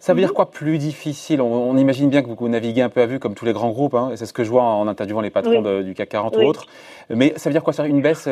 Ça 0.00 0.14
veut 0.14 0.20
dire 0.20 0.34
quoi 0.34 0.50
plus 0.50 0.78
difficile? 0.78 1.40
On, 1.40 1.76
imagine 1.76 2.10
bien 2.10 2.22
que 2.22 2.28
vous, 2.28 2.48
naviguez 2.48 2.82
un 2.82 2.88
peu 2.88 3.00
à 3.02 3.06
vue 3.06 3.18
comme 3.18 3.34
tous 3.34 3.44
les 3.44 3.52
grands 3.52 3.70
groupes, 3.70 3.94
hein, 3.94 4.10
c'est 4.16 4.26
ce 4.26 4.32
que 4.32 4.44
je 4.44 4.50
vois 4.50 4.62
en 4.62 4.88
interviewant 4.88 5.20
les 5.20 5.30
patrons 5.30 5.82
du 5.82 5.94
CAC 5.94 6.08
40 6.08 6.36
ou 6.36 6.40
autres. 6.40 6.66
Mais 7.10 7.34
ça 7.36 7.50
veut 7.50 7.54
dire 7.54 7.62
quoi 7.62 7.72
ça 7.72 7.86
Une 7.86 8.00
baisse 8.00 8.28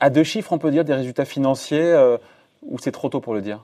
à 0.00 0.10
deux 0.10 0.24
chiffres, 0.24 0.52
on 0.52 0.58
peut 0.58 0.70
dire, 0.70 0.84
des 0.84 0.94
résultats 0.94 1.24
financiers, 1.24 1.80
euh, 1.82 2.16
ou 2.62 2.78
c'est 2.78 2.92
trop 2.92 3.08
tôt 3.08 3.20
pour 3.20 3.34
le 3.34 3.40
dire? 3.40 3.60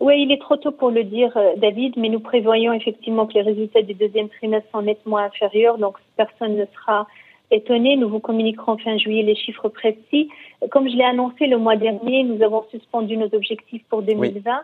Oui, 0.00 0.14
il 0.22 0.32
est 0.32 0.40
trop 0.40 0.56
tôt 0.56 0.72
pour 0.72 0.90
le 0.90 1.04
dire, 1.04 1.36
euh, 1.36 1.52
David, 1.56 1.94
mais 1.96 2.08
nous 2.08 2.20
prévoyons 2.20 2.72
effectivement 2.72 3.26
que 3.26 3.34
les 3.34 3.42
résultats 3.42 3.82
du 3.82 3.94
deuxième 3.94 4.28
trimestre 4.28 4.68
sont 4.72 4.82
nettement 4.82 5.18
inférieurs, 5.18 5.78
donc 5.78 5.96
personne 6.16 6.56
ne 6.56 6.64
sera 6.74 7.06
étonné. 7.52 7.96
Nous 7.96 8.08
vous 8.08 8.20
communiquerons 8.20 8.78
fin 8.78 8.96
juillet 8.96 9.22
les 9.22 9.34
chiffres 9.34 9.68
précis. 9.68 10.28
Comme 10.70 10.88
je 10.88 10.96
l'ai 10.96 11.04
annoncé 11.04 11.46
le 11.46 11.58
mois 11.58 11.76
dernier, 11.76 12.24
nous 12.24 12.42
avons 12.42 12.64
suspendu 12.70 13.16
nos 13.16 13.32
objectifs 13.34 13.82
pour 13.88 14.02
2020. 14.02 14.62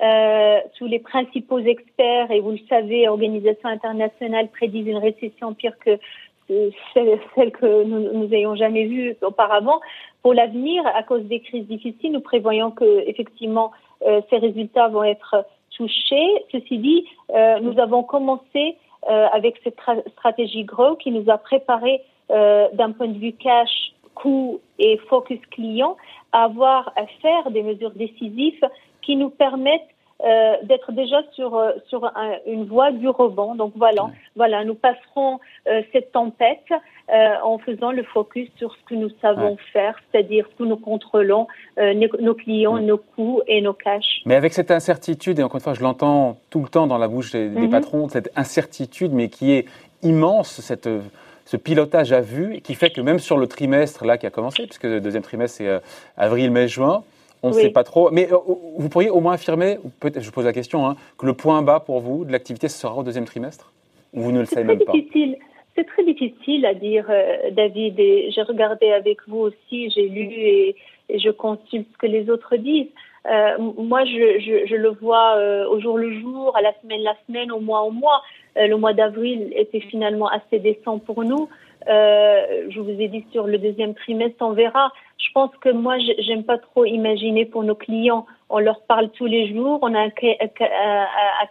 Euh, 0.00 0.60
sous 0.74 0.86
les 0.86 0.98
principaux 0.98 1.58
experts, 1.58 2.30
et 2.30 2.40
vous 2.40 2.52
le 2.52 2.60
savez, 2.68 3.08
organisations 3.08 3.68
internationales 3.68 4.48
prédisent 4.48 4.86
une 4.86 4.98
récession 4.98 5.54
pire 5.54 5.76
que 5.78 5.98
celle, 6.94 7.52
que 7.52 7.84
nous, 7.84 8.12
nous 8.12 8.32
ayons 8.32 8.54
jamais 8.54 8.84
vue 8.84 9.16
auparavant. 9.22 9.80
Pour 10.22 10.34
l'avenir, 10.34 10.82
à 10.86 11.02
cause 11.02 11.24
des 11.24 11.40
crises 11.40 11.66
difficiles, 11.66 12.12
nous 12.12 12.20
prévoyons 12.20 12.70
que 12.70 13.04
effectivement 13.06 13.72
euh, 14.06 14.20
ces 14.30 14.38
résultats 14.38 14.88
vont 14.88 15.04
être 15.04 15.44
touchés. 15.76 16.28
Ceci 16.52 16.78
dit, 16.78 17.06
euh, 17.34 17.60
nous 17.60 17.78
avons 17.78 18.02
commencé 18.02 18.76
euh, 19.08 19.26
avec 19.32 19.60
cette 19.62 19.78
stratégie 20.12 20.64
Grow 20.64 20.96
qui 20.96 21.10
nous 21.12 21.30
a 21.30 21.38
préparé 21.38 21.94
euh, 21.94 22.02
d'un 22.28 22.92
point 22.92 23.08
de 23.08 23.18
vue 23.18 23.32
cash, 23.32 23.92
coût 24.14 24.60
et 24.78 24.98
focus 25.08 25.40
client 25.50 25.96
avoir 26.32 26.92
à 26.96 27.06
faire 27.22 27.50
des 27.50 27.62
mesures 27.62 27.92
décisives 27.92 28.64
qui 29.02 29.16
nous 29.16 29.30
permettent 29.30 29.88
euh, 30.24 30.56
d'être 30.64 30.90
déjà 30.90 31.18
sur 31.32 31.54
euh, 31.54 31.70
sur 31.86 32.04
un, 32.04 32.32
une 32.44 32.64
voie 32.64 32.90
du 32.90 33.08
rebond. 33.08 33.54
Donc 33.54 33.72
voilà, 33.76 34.10
voilà, 34.34 34.64
nous 34.64 34.74
passerons 34.74 35.38
euh, 35.68 35.82
cette 35.92 36.10
tempête 36.10 36.58
euh, 36.72 37.34
en 37.44 37.58
faisant 37.58 37.92
le 37.92 38.02
focus 38.02 38.48
sur 38.56 38.74
ce 38.74 38.82
que 38.88 38.96
nous 38.96 39.10
savons 39.22 39.56
faire, 39.72 39.94
c'est-à-dire 40.10 40.44
ce 40.50 40.56
que 40.56 40.68
nous 40.68 40.76
contrôlons, 40.76 41.46
nos, 41.78 42.34
clients, 42.34 42.78
nos 42.80 42.98
coûts 42.98 43.42
et 43.46 43.60
nos 43.60 43.74
cash. 43.74 44.22
Mais 44.26 44.34
avec 44.34 44.52
cette 44.54 44.72
incertitude, 44.72 45.38
et 45.38 45.42
encore 45.44 45.58
une 45.58 45.62
fois, 45.62 45.74
je 45.74 45.82
l'entends 45.82 46.36
tout 46.50 46.62
le 46.62 46.68
temps 46.68 46.88
dans 46.88 46.98
la 46.98 47.06
bouche 47.06 47.30
des, 47.30 47.48
des 47.48 47.60
mhm. 47.60 47.70
patrons, 47.70 48.08
cette 48.08 48.30
incertitude, 48.34 49.12
mais 49.12 49.28
qui 49.28 49.52
est 49.52 49.66
immense, 50.02 50.60
cette 50.60 50.88
ce 51.48 51.56
pilotage 51.56 52.12
à 52.12 52.20
vue 52.20 52.60
qui 52.60 52.74
fait 52.74 52.90
que 52.90 53.00
même 53.00 53.18
sur 53.18 53.38
le 53.38 53.46
trimestre 53.46 54.04
là 54.04 54.18
qui 54.18 54.26
a 54.26 54.30
commencé, 54.30 54.64
puisque 54.64 54.84
le 54.84 55.00
deuxième 55.00 55.22
trimestre 55.22 55.56
c'est 55.56 55.80
avril, 56.18 56.50
mai, 56.50 56.68
juin, 56.68 57.04
on 57.42 57.48
ne 57.48 57.54
sait 57.54 57.70
pas 57.70 57.84
trop. 57.84 58.10
Mais 58.10 58.30
euh, 58.30 58.36
vous 58.76 58.88
pourriez 58.90 59.08
au 59.08 59.20
moins 59.20 59.32
affirmer, 59.32 59.78
peut-être 60.00 60.22
je 60.22 60.30
pose 60.30 60.44
la 60.44 60.52
question, 60.52 60.86
hein, 60.86 60.96
que 61.16 61.24
le 61.24 61.32
point 61.32 61.62
bas 61.62 61.80
pour 61.80 62.00
vous 62.00 62.26
de 62.26 62.32
l'activité, 62.32 62.68
ce 62.68 62.78
sera 62.78 62.94
au 62.94 63.02
deuxième 63.02 63.24
trimestre? 63.24 63.72
Ou 64.12 64.22
vous 64.22 64.32
ne 64.32 64.40
le 64.40 64.44
savez 64.44 64.64
même 64.64 64.80
pas? 64.80 64.92
c'est 65.78 65.84
très 65.84 66.02
difficile 66.02 66.66
à 66.66 66.74
dire, 66.74 67.06
euh, 67.08 67.50
David. 67.52 68.00
Et 68.00 68.30
j'ai 68.32 68.42
regardé 68.42 68.90
avec 68.90 69.18
vous 69.28 69.38
aussi, 69.38 69.90
j'ai 69.90 70.08
lu 70.08 70.24
et, 70.32 70.76
je 71.14 71.30
consulte 71.30 71.86
ce 71.92 71.98
que 71.98 72.06
les 72.06 72.28
autres 72.28 72.56
disent. 72.56 72.90
Euh, 73.30 73.56
moi, 73.78 74.04
je, 74.04 74.40
je, 74.40 74.66
je, 74.66 74.74
le 74.74 74.90
vois 74.90 75.36
euh, 75.36 75.68
au 75.68 75.80
jour 75.80 75.96
le 75.96 76.20
jour, 76.20 76.54
à 76.56 76.62
la 76.62 76.72
semaine 76.82 77.02
la 77.02 77.16
semaine, 77.26 77.52
au 77.52 77.60
mois 77.60 77.82
au 77.82 77.90
mois. 77.90 78.22
Le 78.58 78.76
mois 78.76 78.92
d'avril 78.92 79.52
était 79.54 79.80
finalement 79.80 80.28
assez 80.28 80.58
décent 80.58 80.98
pour 80.98 81.24
nous. 81.24 81.48
je 81.86 82.80
vous 82.80 83.00
ai 83.00 83.08
dit 83.08 83.24
sur 83.32 83.46
le 83.46 83.58
deuxième 83.58 83.94
trimestre, 83.94 84.36
on 84.40 84.52
verra. 84.52 84.92
Je 85.18 85.32
pense 85.32 85.50
que 85.60 85.70
moi, 85.70 85.96
j'aime 86.18 86.44
pas 86.44 86.58
trop 86.58 86.84
imaginer 86.84 87.44
pour 87.44 87.62
nos 87.62 87.74
clients 87.74 88.26
on 88.50 88.58
leur 88.58 88.80
parle 88.82 89.10
tous 89.10 89.26
les 89.26 89.52
jours. 89.52 89.78
On 89.82 89.94
a 89.94 90.00
un, 90.00 90.10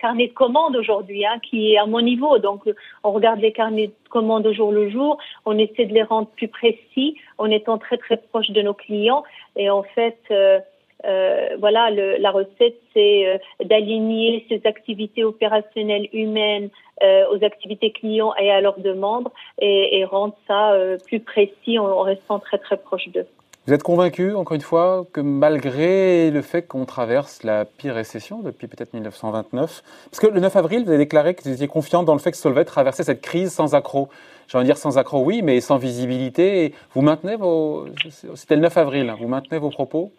carnet 0.01 0.27
de 0.27 0.33
commandes 0.33 0.75
aujourd'hui 0.75 1.25
hein, 1.25 1.39
qui 1.43 1.73
est 1.73 1.77
à 1.77 1.85
mon 1.85 2.01
niveau. 2.01 2.39
Donc, 2.39 2.63
on 3.03 3.11
regarde 3.11 3.39
les 3.39 3.51
carnets 3.51 3.87
de 3.87 4.09
commandes 4.09 4.47
au 4.47 4.53
jour 4.53 4.71
le 4.71 4.89
jour. 4.89 5.17
On 5.45 5.57
essaie 5.57 5.85
de 5.85 5.93
les 5.93 6.03
rendre 6.03 6.27
plus 6.29 6.47
précis 6.47 7.15
en 7.37 7.49
étant 7.49 7.77
très 7.77 7.97
très 7.97 8.17
proche 8.17 8.49
de 8.49 8.61
nos 8.61 8.73
clients. 8.73 9.23
Et 9.55 9.69
en 9.69 9.83
fait, 9.83 10.17
euh, 10.31 10.59
euh, 11.05 11.49
voilà, 11.59 11.91
la 11.91 12.31
recette, 12.31 12.79
c'est 12.93 13.27
euh, 13.27 13.37
d'aligner 13.63 14.45
ces 14.49 14.61
activités 14.65 15.23
opérationnelles 15.23 16.09
humaines 16.13 16.69
aux 17.01 17.43
activités 17.43 17.91
clients 17.91 18.33
et 18.39 18.51
à 18.51 18.61
leurs 18.61 18.79
demandes 18.79 19.29
et, 19.59 20.03
rendre 20.05 20.35
ça 20.47 20.73
plus 21.05 21.19
précis 21.19 21.77
en 21.79 22.01
restant 22.01 22.39
très 22.39 22.57
très 22.57 22.77
proche 22.77 23.07
d'eux. 23.09 23.27
Vous 23.67 23.73
êtes 23.73 23.83
convaincu, 23.83 24.33
encore 24.33 24.55
une 24.55 24.61
fois, 24.61 25.05
que 25.11 25.19
malgré 25.19 26.31
le 26.31 26.41
fait 26.41 26.61
qu'on 26.61 26.85
traverse 26.85 27.43
la 27.43 27.65
pire 27.65 27.95
récession 27.95 28.39
depuis 28.39 28.67
peut-être 28.67 28.93
1929, 28.93 29.83
parce 30.09 30.19
que 30.21 30.27
le 30.27 30.39
9 30.39 30.55
avril, 30.55 30.85
vous 30.85 30.89
avez 30.89 30.99
déclaré 30.99 31.35
que 31.35 31.43
vous 31.43 31.51
étiez 31.51 31.67
confiant 31.67 32.03
dans 32.03 32.13
le 32.13 32.19
fait 32.19 32.31
que 32.31 32.37
Solvay 32.37 32.63
traversait 32.63 33.03
cette 33.03 33.19
crise 33.19 33.51
sans 33.51 33.75
accroc. 33.75 34.07
J'ai 34.47 34.57
envie 34.57 34.63
de 34.63 34.71
dire 34.71 34.77
sans 34.77 34.97
accroc, 34.97 35.21
oui, 35.25 35.41
mais 35.41 35.59
sans 35.59 35.75
visibilité. 35.75 36.73
Vous 36.93 37.01
maintenez 37.01 37.35
vos... 37.35 37.87
C'était 38.35 38.55
le 38.55 38.61
9 38.61 38.77
avril, 38.77 39.09
hein. 39.09 39.17
vous 39.19 39.27
maintenez 39.27 39.57
vos 39.57 39.69
propos? 39.69 40.13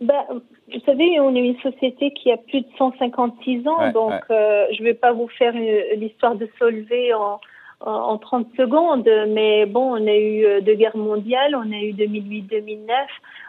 Ben, 0.00 0.24
vous 0.30 0.80
savez, 0.84 1.18
on 1.20 1.34
est 1.34 1.40
une 1.40 1.60
société 1.60 2.12
qui 2.12 2.30
a 2.30 2.36
plus 2.36 2.60
de 2.60 2.66
156 2.76 3.66
ans, 3.66 3.92
donc 3.92 4.12
euh, 4.30 4.66
je 4.72 4.82
ne 4.82 4.88
vais 4.88 4.94
pas 4.94 5.12
vous 5.12 5.28
faire 5.28 5.54
l'histoire 5.96 6.34
de 6.34 6.48
Solvay 6.58 7.14
en, 7.14 7.40
en 7.80 8.18
30 8.18 8.48
secondes, 8.56 9.08
mais 9.28 9.66
bon, 9.66 9.92
on 9.92 10.06
a 10.06 10.14
eu 10.14 10.44
euh, 10.44 10.60
deux 10.60 10.74
guerres 10.74 10.96
mondiales, 10.96 11.54
on 11.54 11.72
a 11.72 11.80
eu 11.80 11.92
2008-2009, 11.92 12.78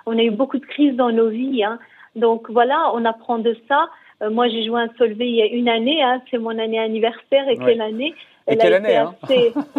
on 0.06 0.18
a 0.18 0.24
eu 0.24 0.32
beaucoup 0.32 0.58
de 0.58 0.66
crises 0.66 0.96
dans 0.96 1.12
nos 1.12 1.30
vies. 1.30 1.64
Hein. 1.64 1.80
Donc 2.16 2.50
voilà, 2.50 2.92
on 2.94 3.06
apprend 3.06 3.40
de 3.40 3.56
ça. 3.68 3.90
Euh, 4.22 4.30
moi, 4.30 4.48
j'ai 4.48 4.66
joué 4.66 4.82
un 4.82 4.90
Solvay 4.98 5.28
il 5.28 5.36
y 5.36 5.42
a 5.42 5.46
une 5.46 5.70
année, 5.70 6.02
hein, 6.02 6.22
c'est 6.30 6.38
mon 6.38 6.58
année 6.58 6.80
anniversaire, 6.80 7.48
et 7.50 7.58
quelle 7.58 7.82
année? 7.82 8.14
Et 8.50 8.56
quelle, 8.56 8.74
année, 8.76 8.96
hein? 8.96 9.14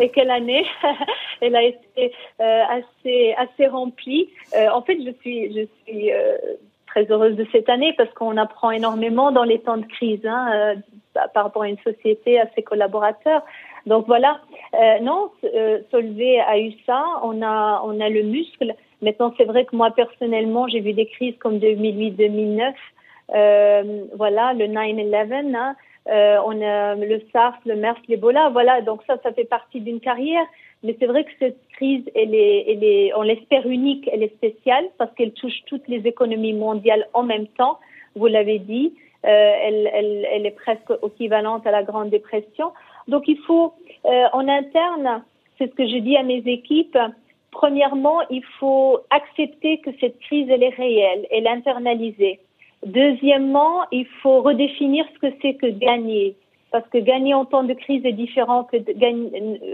et 0.00 0.10
quelle 0.10 0.30
année? 0.30 0.64
Elle 1.40 1.56
a 1.56 1.62
été 1.62 2.12
euh, 2.40 2.62
assez 2.68 3.34
assez 3.38 3.66
remplie. 3.66 4.28
en 4.54 4.82
fait, 4.82 4.98
je 5.02 5.10
suis 5.22 5.54
je 5.54 5.66
suis 5.86 6.10
très 6.86 7.10
heureuse 7.10 7.34
de 7.36 7.46
cette 7.50 7.70
année 7.70 7.94
parce 7.96 8.12
qu'on 8.12 8.36
apprend 8.36 8.70
énormément 8.70 9.32
dans 9.32 9.44
les 9.44 9.60
temps 9.60 9.78
de 9.78 9.86
crise 9.86 10.20
hein, 10.26 10.74
par 11.32 11.44
rapport 11.44 11.62
à 11.62 11.68
une 11.68 11.78
société, 11.78 12.38
à 12.38 12.46
ses 12.54 12.62
collaborateurs. 12.62 13.42
Donc 13.88 14.06
voilà, 14.06 14.40
euh, 14.74 14.98
non, 15.00 15.30
euh, 15.44 15.78
Solvay 15.90 16.40
a 16.40 16.58
eu 16.58 16.72
ça, 16.84 17.02
on 17.22 17.40
a, 17.42 17.80
on 17.84 17.98
a 18.00 18.08
le 18.10 18.22
muscle. 18.22 18.74
Maintenant, 19.00 19.32
c'est 19.38 19.44
vrai 19.44 19.64
que 19.64 19.74
moi, 19.74 19.90
personnellement, 19.92 20.68
j'ai 20.68 20.80
vu 20.80 20.92
des 20.92 21.06
crises 21.06 21.36
comme 21.38 21.58
2008-2009, 21.58 22.60
euh, 22.60 22.72
voilà, 23.30 24.52
le 24.54 24.66
9-11, 24.66 25.54
hein, 25.54 25.76
euh, 26.08 26.38
on 26.46 26.62
a 26.62 26.94
le 26.94 27.20
SARS, 27.32 27.58
le 27.66 27.76
MERS, 27.76 27.98
l'Ebola, 28.08 28.48
voilà, 28.50 28.80
donc 28.80 29.02
ça, 29.06 29.18
ça 29.22 29.32
fait 29.32 29.44
partie 29.44 29.80
d'une 29.80 30.00
carrière. 30.00 30.44
Mais 30.82 30.96
c'est 30.98 31.06
vrai 31.06 31.24
que 31.24 31.30
cette 31.38 31.58
crise, 31.74 32.04
elle 32.14 32.34
est, 32.34 32.64
elle 32.70 32.84
est, 32.84 33.12
on 33.14 33.22
l'espère 33.22 33.66
unique, 33.66 34.08
elle 34.12 34.22
est 34.22 34.34
spéciale 34.36 34.86
parce 34.96 35.12
qu'elle 35.14 35.32
touche 35.32 35.64
toutes 35.66 35.86
les 35.88 36.06
économies 36.06 36.54
mondiales 36.54 37.08
en 37.14 37.24
même 37.24 37.46
temps. 37.48 37.78
Vous 38.14 38.26
l'avez 38.26 38.58
dit, 38.58 38.94
euh, 39.26 39.52
elle, 39.62 39.90
elle, 39.92 40.26
elle 40.32 40.46
est 40.46 40.56
presque 40.56 40.92
équivalente 41.04 41.66
à 41.66 41.72
la 41.72 41.82
Grande 41.82 42.10
Dépression. 42.10 42.72
Donc 43.08 43.24
il 43.26 43.38
faut, 43.38 43.74
euh, 44.04 44.24
en 44.32 44.48
interne, 44.48 45.22
c'est 45.58 45.68
ce 45.68 45.74
que 45.74 45.86
je 45.86 45.98
dis 45.98 46.16
à 46.16 46.22
mes 46.22 46.42
équipes, 46.46 46.96
premièrement, 47.50 48.20
il 48.30 48.44
faut 48.60 49.00
accepter 49.10 49.78
que 49.78 49.90
cette 50.00 50.18
crise, 50.20 50.48
elle 50.48 50.62
est 50.62 50.74
réelle, 50.74 51.26
elle 51.30 51.46
est 51.46 51.50
internalisée. 51.50 52.38
Deuxièmement, 52.86 53.82
il 53.90 54.06
faut 54.22 54.40
redéfinir 54.42 55.04
ce 55.14 55.18
que 55.18 55.34
c'est 55.42 55.54
que 55.54 55.66
gagner, 55.66 56.36
parce 56.70 56.88
que 56.88 56.98
gagner 56.98 57.34
en 57.34 57.44
temps 57.44 57.64
de 57.64 57.74
crise 57.74 58.04
est 58.04 58.12
différent 58.12 58.64
que 58.64 58.76
de 58.76 58.92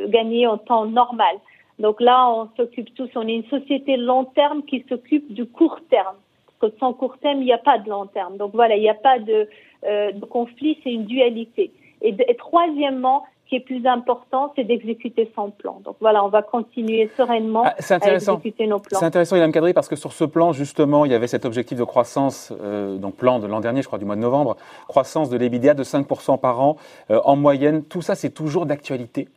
gagner 0.09 0.47
en 0.47 0.59
temps 0.59 0.87
normal. 0.87 1.37
Donc 1.79 2.01
là, 2.01 2.31
on 2.31 2.49
s'occupe 2.57 2.95
tous, 2.95 3.11
on 3.17 3.27
est 3.27 3.35
une 3.35 3.47
société 3.47 3.97
long 3.97 4.25
terme 4.25 4.63
qui 4.63 4.85
s'occupe 4.89 5.33
du 5.33 5.45
court 5.45 5.81
terme. 5.91 6.17
Parce 6.47 6.73
que 6.73 6.79
sans 6.79 6.93
court 6.93 7.19
terme, 7.19 7.41
il 7.41 7.47
n'y 7.47 7.53
a 7.53 7.59
pas 7.59 7.79
de 7.79 7.91
long 7.91 8.07
terme. 8.07 8.37
Donc 8.37 8.53
voilà, 8.55 8.77
il 8.77 8.81
n'y 8.81 8.89
a 8.89 8.95
pas 8.95 9.19
de, 9.19 9.49
euh, 9.85 10.13
conflit, 10.31 10.79
c'est 10.83 10.93
une 10.93 11.05
dualité. 11.05 11.73
Et, 12.01 12.15
troisièmement, 12.37 13.25
qui 13.55 13.59
est 13.59 13.79
plus 13.79 13.87
important, 13.87 14.53
c'est 14.57 14.65
d'exécuter 14.65 15.31
son 15.35 15.51
plan. 15.51 15.81
Donc 15.85 15.97
voilà, 16.01 16.25
on 16.25 16.29
va 16.29 16.43
continuer 16.43 17.09
sereinement 17.17 17.63
ah, 17.65 17.75
à 17.89 18.15
exécuter 18.15 18.67
nos 18.67 18.81
plans. 18.81 18.99
C'est 18.99 19.05
intéressant, 19.05 19.37
Ilham 19.37 19.53
Kadri, 19.53 19.73
parce 19.73 19.89
que 19.89 19.95
sur 19.95 20.13
ce 20.13 20.25
plan, 20.25 20.53
justement, 20.53 21.05
il 21.05 21.13
y 21.13 21.15
avait 21.15 21.29
cet 21.29 21.45
objectif 21.45 21.79
de 21.79 21.85
croissance, 21.85 22.53
euh, 22.61 22.97
donc 22.97 23.15
plan 23.15 23.39
de 23.39 23.47
l'an 23.47 23.61
dernier, 23.61 23.83
je 23.83 23.87
crois, 23.87 24.01
du 24.01 24.05
mois 24.05 24.17
de 24.17 24.21
novembre, 24.21 24.57
croissance 24.89 25.31
de 25.31 25.37
l'EBITDA 25.37 25.75
de 25.75 25.85
5% 25.85 26.41
par 26.41 26.61
an 26.61 26.77
euh, 27.11 27.21
en 27.25 27.37
moyenne. 27.37 27.85
Tout 27.85 28.03
ça, 28.03 28.15
c'est 28.15 28.31
toujours 28.31 28.67
d'actualité 28.67 29.29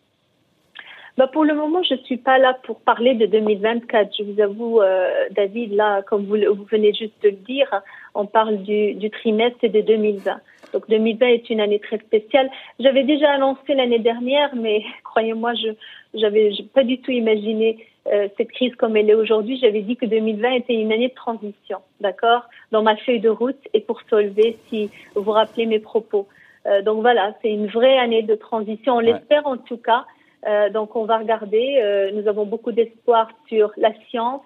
bah 1.17 1.25
pour 1.25 1.43
le 1.43 1.55
moment, 1.55 1.81
je 1.81 1.95
suis 2.03 2.17
pas 2.17 2.37
là 2.37 2.55
pour 2.61 2.79
parler 2.79 3.15
de 3.15 3.25
2024. 3.25 4.11
Je 4.19 4.23
vous 4.23 4.39
avoue, 4.39 4.81
euh, 4.81 5.09
David, 5.31 5.73
là, 5.73 6.03
comme 6.03 6.25
vous, 6.25 6.37
vous, 6.55 6.67
venez 6.71 6.93
juste 6.93 7.15
de 7.23 7.29
le 7.29 7.35
dire, 7.37 7.67
on 8.13 8.27
parle 8.27 8.57
du, 8.57 8.93
du 8.93 9.09
trimestre 9.09 9.67
de 9.67 9.81
2020. 9.81 10.39
Donc 10.73 10.87
2020 10.89 11.27
est 11.27 11.49
une 11.49 11.59
année 11.59 11.79
très 11.79 11.97
spéciale. 11.97 12.49
J'avais 12.79 13.03
déjà 13.03 13.31
annoncé 13.31 13.73
l'année 13.73 13.99
dernière, 13.99 14.55
mais 14.55 14.83
croyez-moi, 15.03 15.53
je 15.55 15.69
j'avais 16.13 16.51
pas 16.73 16.83
du 16.83 16.99
tout 16.99 17.11
imaginé 17.11 17.85
euh, 18.07 18.27
cette 18.37 18.51
crise 18.51 18.75
comme 18.75 18.95
elle 18.95 19.09
est 19.09 19.15
aujourd'hui. 19.15 19.59
J'avais 19.61 19.81
dit 19.81 19.97
que 19.97 20.05
2020 20.05 20.51
était 20.51 20.73
une 20.73 20.91
année 20.91 21.09
de 21.09 21.13
transition, 21.13 21.79
d'accord, 21.99 22.43
dans 22.71 22.81
ma 22.81 22.95
feuille 22.95 23.19
de 23.19 23.29
route 23.29 23.59
et 23.73 23.81
pour 23.81 24.01
solver, 24.09 24.57
si 24.69 24.89
vous 25.15 25.23
vous 25.23 25.31
rappelez 25.31 25.65
mes 25.65 25.79
propos. 25.79 26.27
Euh, 26.67 26.81
donc 26.81 27.01
voilà, 27.01 27.33
c'est 27.41 27.49
une 27.49 27.67
vraie 27.67 27.97
année 27.97 28.23
de 28.23 28.35
transition. 28.35 28.95
On 28.95 28.99
l'espère 28.99 29.47
en 29.47 29.57
tout 29.57 29.77
cas. 29.77 30.05
Euh, 30.47 30.69
donc 30.69 30.95
on 30.95 31.05
va 31.05 31.17
regarder. 31.17 31.79
Euh, 31.81 32.11
nous 32.13 32.27
avons 32.27 32.45
beaucoup 32.45 32.71
d'espoir 32.71 33.29
sur 33.47 33.71
la 33.77 33.91
science, 34.09 34.41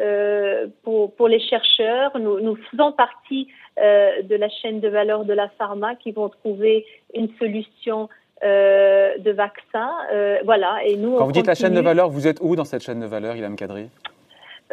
euh, 0.00 0.66
pour, 0.82 1.14
pour 1.14 1.28
les 1.28 1.40
chercheurs. 1.40 2.18
Nous, 2.18 2.40
nous 2.40 2.56
faisons 2.70 2.92
partie 2.92 3.48
de 3.78 4.34
la 4.34 4.48
chaîne 4.48 4.80
de 4.80 4.88
valeur 4.88 5.26
de 5.26 5.34
la 5.34 5.50
pharma 5.50 5.96
qui 5.96 6.10
vont 6.10 6.30
trouver 6.30 6.86
une 7.14 7.28
solution 7.38 8.08
de 8.42 9.30
vaccin. 9.32 9.90
voilà. 10.44 10.78
Et 10.84 10.96
nous. 10.96 11.16
Quand 11.18 11.26
vous 11.26 11.32
dites 11.32 11.46
la 11.46 11.54
chaîne 11.54 11.74
de 11.74 11.80
valeur, 11.80 12.08
vous 12.08 12.26
êtes 12.26 12.38
où 12.40 12.56
dans 12.56 12.64
cette 12.64 12.82
chaîne 12.82 13.00
de 13.00 13.06
valeur, 13.06 13.36
Ilham 13.36 13.54
Kadri? 13.54 13.90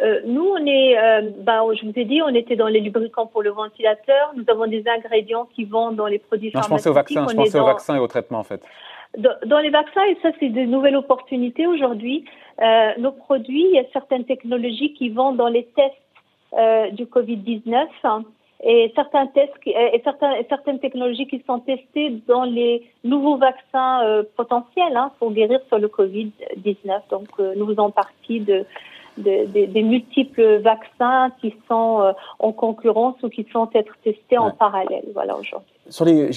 Euh, 0.00 0.20
nous, 0.26 0.44
on 0.44 0.66
est, 0.66 0.98
euh, 0.98 1.30
bah, 1.38 1.62
je 1.80 1.86
vous 1.86 1.92
ai 1.94 2.04
dit, 2.04 2.20
on 2.20 2.34
était 2.34 2.56
dans 2.56 2.66
les 2.66 2.80
lubricants 2.80 3.26
pour 3.26 3.42
le 3.42 3.50
ventilateur. 3.50 4.32
Nous 4.36 4.44
avons 4.48 4.66
des 4.66 4.82
ingrédients 4.88 5.48
qui 5.54 5.64
vont 5.64 5.92
dans 5.92 6.06
les 6.06 6.18
produits 6.18 6.50
non, 6.52 6.62
pharmaceutiques. 6.62 6.78
Je 6.78 6.88
pensais 6.88 6.90
au 6.90 6.94
vaccin, 6.94 7.26
je 7.30 7.36
pensais 7.36 7.60
au 7.60 7.64
vaccin 7.64 7.96
et 7.96 8.00
au 8.00 8.08
traitement, 8.08 8.40
en 8.40 8.44
fait. 8.44 8.60
Dans, 9.16 9.60
les 9.60 9.70
vaccins, 9.70 10.04
et 10.04 10.16
ça, 10.22 10.30
c'est 10.40 10.48
de 10.48 10.62
nouvelles 10.62 10.96
opportunités 10.96 11.66
aujourd'hui. 11.66 12.24
Euh, 12.60 12.90
nos 12.98 13.12
produits, 13.12 13.66
il 13.70 13.76
y 13.76 13.78
a 13.78 13.84
certaines 13.92 14.24
technologies 14.24 14.92
qui 14.94 15.08
vont 15.10 15.32
dans 15.32 15.48
les 15.48 15.64
tests 15.76 15.94
euh, 16.54 16.90
du 16.90 17.04
Covid-19 17.04 17.86
hein, 18.04 18.22
et 18.62 18.92
certains 18.94 19.26
tests 19.28 19.52
et, 19.66 20.00
certains, 20.04 20.34
certaines 20.48 20.78
technologies 20.78 21.26
qui 21.26 21.42
sont 21.46 21.60
testées 21.60 22.10
dans 22.26 22.44
les 22.44 22.88
nouveaux 23.02 23.36
vaccins 23.36 24.04
euh, 24.04 24.22
potentiels 24.36 24.96
hein, 24.96 25.10
pour 25.18 25.32
guérir 25.32 25.60
sur 25.68 25.78
le 25.78 25.88
Covid-19. 25.88 27.00
Donc, 27.10 27.28
euh, 27.38 27.54
nous 27.56 27.66
faisons 27.66 27.90
partie 27.90 28.40
de, 28.40 28.64
des 29.16 29.82
multiples 29.82 30.58
vaccins 30.58 31.30
qui 31.40 31.54
sont 31.68 32.00
euh, 32.00 32.12
en 32.38 32.52
concurrence 32.52 33.16
ou 33.22 33.28
qui 33.28 33.46
sont 33.52 33.68
être 33.74 33.92
testés 34.02 34.38
en 34.38 34.50
parallèle. 34.50 35.04
Voilà 35.14 35.36
aujourd'hui. 35.36 35.70
Sur 35.90 36.04
les, 36.04 36.30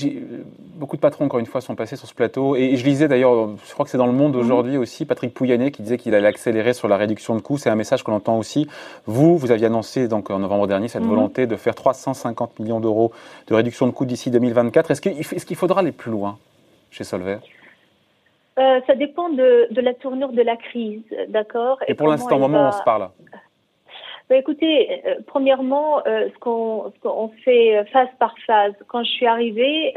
beaucoup 0.76 0.96
de 0.98 1.02
patrons, 1.02 1.26
encore 1.26 1.40
une 1.40 1.46
fois, 1.46 1.62
sont 1.62 1.76
passés 1.76 1.96
sur 1.96 2.08
ce 2.08 2.14
plateau. 2.14 2.56
Et, 2.56 2.76
je 2.76 2.86
lisais 2.86 3.08
d'ailleurs, 3.08 3.50
je 3.66 3.74
crois 3.74 3.86
que 3.86 3.92
c'est 3.92 3.98
dans 3.98 4.08
le 4.08 4.14
monde 4.14 4.36
mhm. 4.36 4.42
aujourd'hui 4.42 4.78
aussi, 4.78 5.06
Patrick 5.06 5.34
Pouyanné 5.34 5.72
qui 5.72 5.82
disait 5.82 5.98
qu'il 5.98 6.14
allait 6.16 6.28
accélérer 6.28 6.74
sur 6.74 6.88
la 6.88 6.98
réduction 6.98 7.36
de 7.36 7.42
coûts. 7.42 7.58
C'est 7.58 7.70
un 7.70 7.76
message 7.76 8.04
qu'on 8.04 8.14
entend 8.14 8.38
aussi. 8.38 8.68
Vous, 9.06 9.38
vous 9.38 9.52
aviez 9.52 9.68
annoncé 9.68 10.08
donc 10.08 10.30
en 10.30 10.40
novembre 10.40 10.68
dernier 10.68 10.88
cette 10.88 11.04
mhm. 11.04 11.10
volonté 11.10 11.48
de 11.48 11.56
faire 11.56 11.76
350 11.76 12.60
millions 12.60 12.80
d'euros 12.80 13.12
de 13.48 13.56
réduction 13.56 13.88
de 13.88 13.92
coûts 13.92 14.06
d'ici 14.06 14.32
2024. 14.32 14.92
Est-ce 14.92 15.02
qu'il 15.02 15.20
est 15.20 15.56
faudra 15.56 15.80
aller 15.80 15.92
plus 15.92 16.12
loin 16.12 16.38
chez 16.92 17.04
Solvay? 17.04 17.40
Euh, 18.58 18.82
ça 18.88 18.96
dépend 18.96 19.30
de, 19.30 19.68
de, 19.72 19.82
la 19.82 19.94
tournure 19.94 20.32
de 20.32 20.42
la 20.42 20.58
crise, 20.58 21.04
d'accord 21.28 21.78
Et, 21.88 21.94
pour 21.94 22.08
l'instant, 22.08 22.38
au 22.38 22.40
moment 22.40 22.66
où 22.66 22.68
on 22.70 22.72
se 22.72 22.84
parle 22.84 23.10
bah, 24.30 24.36
Écoutez, 24.36 25.02
euh, 25.06 25.16
premièrement, 25.28 26.02
euh, 26.08 26.28
ce 26.34 26.40
qu'on 26.40 27.32
fait 27.46 27.86
phase 27.92 28.08
par 28.18 28.34
phase. 28.48 28.74
Quand 28.88 29.04
je 29.04 29.12
suis 29.12 29.28
arrivée, 29.28 29.94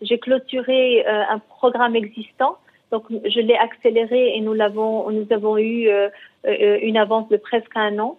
j'ai 0.00 0.18
clôturé 0.18 1.06
un 1.06 1.38
programme 1.38 1.94
existant 1.94 2.56
Donc, 2.90 3.04
je 3.10 3.40
l'ai 3.40 3.56
accéléré 3.56 4.36
et 4.36 4.40
nous 4.40 4.54
l'avons, 4.54 5.08
nous 5.10 5.26
avons 5.30 5.56
eu 5.56 5.88
une 6.44 6.96
avance 6.96 7.28
de 7.28 7.36
presque 7.36 7.76
un 7.76 7.98
an. 8.00 8.18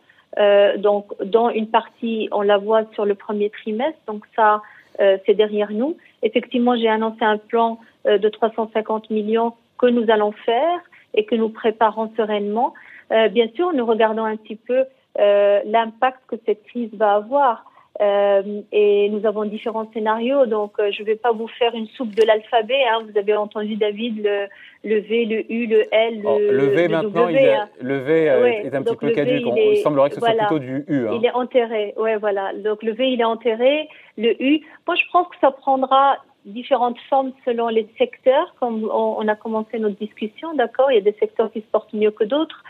donc, 0.78 1.08
dans 1.26 1.50
une 1.50 1.68
partie, 1.68 2.30
on 2.32 2.42
la 2.42 2.58
voit 2.58 2.84
sur 2.94 3.04
le 3.04 3.16
premier 3.16 3.50
trimestre. 3.50 4.00
Donc, 4.08 4.24
ça, 4.34 4.62
c'est 4.98 5.34
derrière 5.34 5.72
nous. 5.72 5.98
Effectivement, 6.22 6.78
j'ai 6.78 6.88
annoncé 6.88 7.26
un 7.26 7.38
plan 7.38 7.80
de 8.06 8.30
350 8.30 9.10
millions 9.10 9.54
que 9.84 9.92
nous 9.92 10.10
allons 10.10 10.32
faire 10.32 10.80
et 11.14 11.26
que 11.26 11.36
nous 11.36 11.50
préparons 11.50 12.12
sereinement. 12.16 12.74
bien 13.10 13.48
sûr, 13.56 13.74
nous 13.74 13.86
regardons 13.86 14.24
un 14.24 14.38
petit 14.38 14.56
peu 14.56 14.86
l'impact 15.18 16.22
que 16.28 16.38
cette 16.46 16.64
crise 16.64 16.94
va 16.94 17.16
avoir. 17.16 17.66
Euh, 18.02 18.62
et 18.72 19.08
nous 19.10 19.26
avons 19.28 19.46
différents 19.46 19.88
scénarios, 19.94 20.48
donc 20.48 20.80
euh, 20.80 20.90
je 20.92 21.02
ne 21.02 21.06
vais 21.06 21.16
pas 21.16 21.32
vous 21.32 21.48
faire 21.48 21.76
une 21.76 21.86
soupe 21.88 22.16
de 22.16 22.24
l'alphabet. 22.26 22.82
Hein. 22.92 23.06
Vous 23.08 23.18
avez 23.18 23.36
entendu 23.36 23.76
David 23.76 24.24
le, 24.24 24.48
le, 24.84 25.00
V, 25.00 25.26
le 25.26 25.52
U, 25.52 25.68
le 25.68 25.84
L, 25.94 26.22
le, 26.22 26.28
oh, 26.28 26.40
le 26.40 26.66
V 26.70 26.88
maintenant, 26.88 27.28
il 27.28 27.38
est, 27.38 27.54
hein. 27.54 27.70
le 27.80 27.98
V 28.00 28.30
euh, 28.30 28.48
est 28.48 28.76
un 28.76 28.82
petit 28.82 28.96
peu 28.96 29.12
caduque. 29.12 29.46
Il, 29.56 29.78
semblerait 29.78 30.10
que 30.10 30.16
ce 30.16 30.22
soit 30.22 30.34
plutôt 30.34 30.58
du 30.58 30.84
U. 30.88 31.08
Hein. 31.08 31.20
Il 31.20 31.26
est 31.26 31.34
enterré, 31.34 31.94
ouais, 31.98 32.18
voilà. 32.18 32.52
Donc 32.56 32.82
le 32.82 32.94
V, 32.94 33.10
il 33.10 33.22
est 33.22 33.26
enterré. 33.26 33.88
Le 34.18 34.42
U, 34.42 34.62
moi 34.88 34.96
je 34.96 35.04
pense 35.12 35.28
que 35.28 35.36
ça 35.40 35.52
prendra 35.52 36.18
différentes 36.46 36.98
formes 37.10 37.32
selon 37.46 37.68
les 37.70 37.88
secteurs, 37.98 38.54
comme 38.60 38.90
on, 38.92 39.28
a 39.28 39.36
commencé 39.36 39.80
notre 39.80 39.98
discussion, 39.98 40.54
d'accord 40.56 40.92
Il 40.92 40.96
y 40.96 40.98
a 40.98 41.02
des 41.02 41.16
secteurs 41.20 41.52
qui 41.52 41.62
se 41.62 41.66
portent 41.72 41.94
mieux 41.94 42.12
que 42.12 42.24
d'autres. 42.24 42.64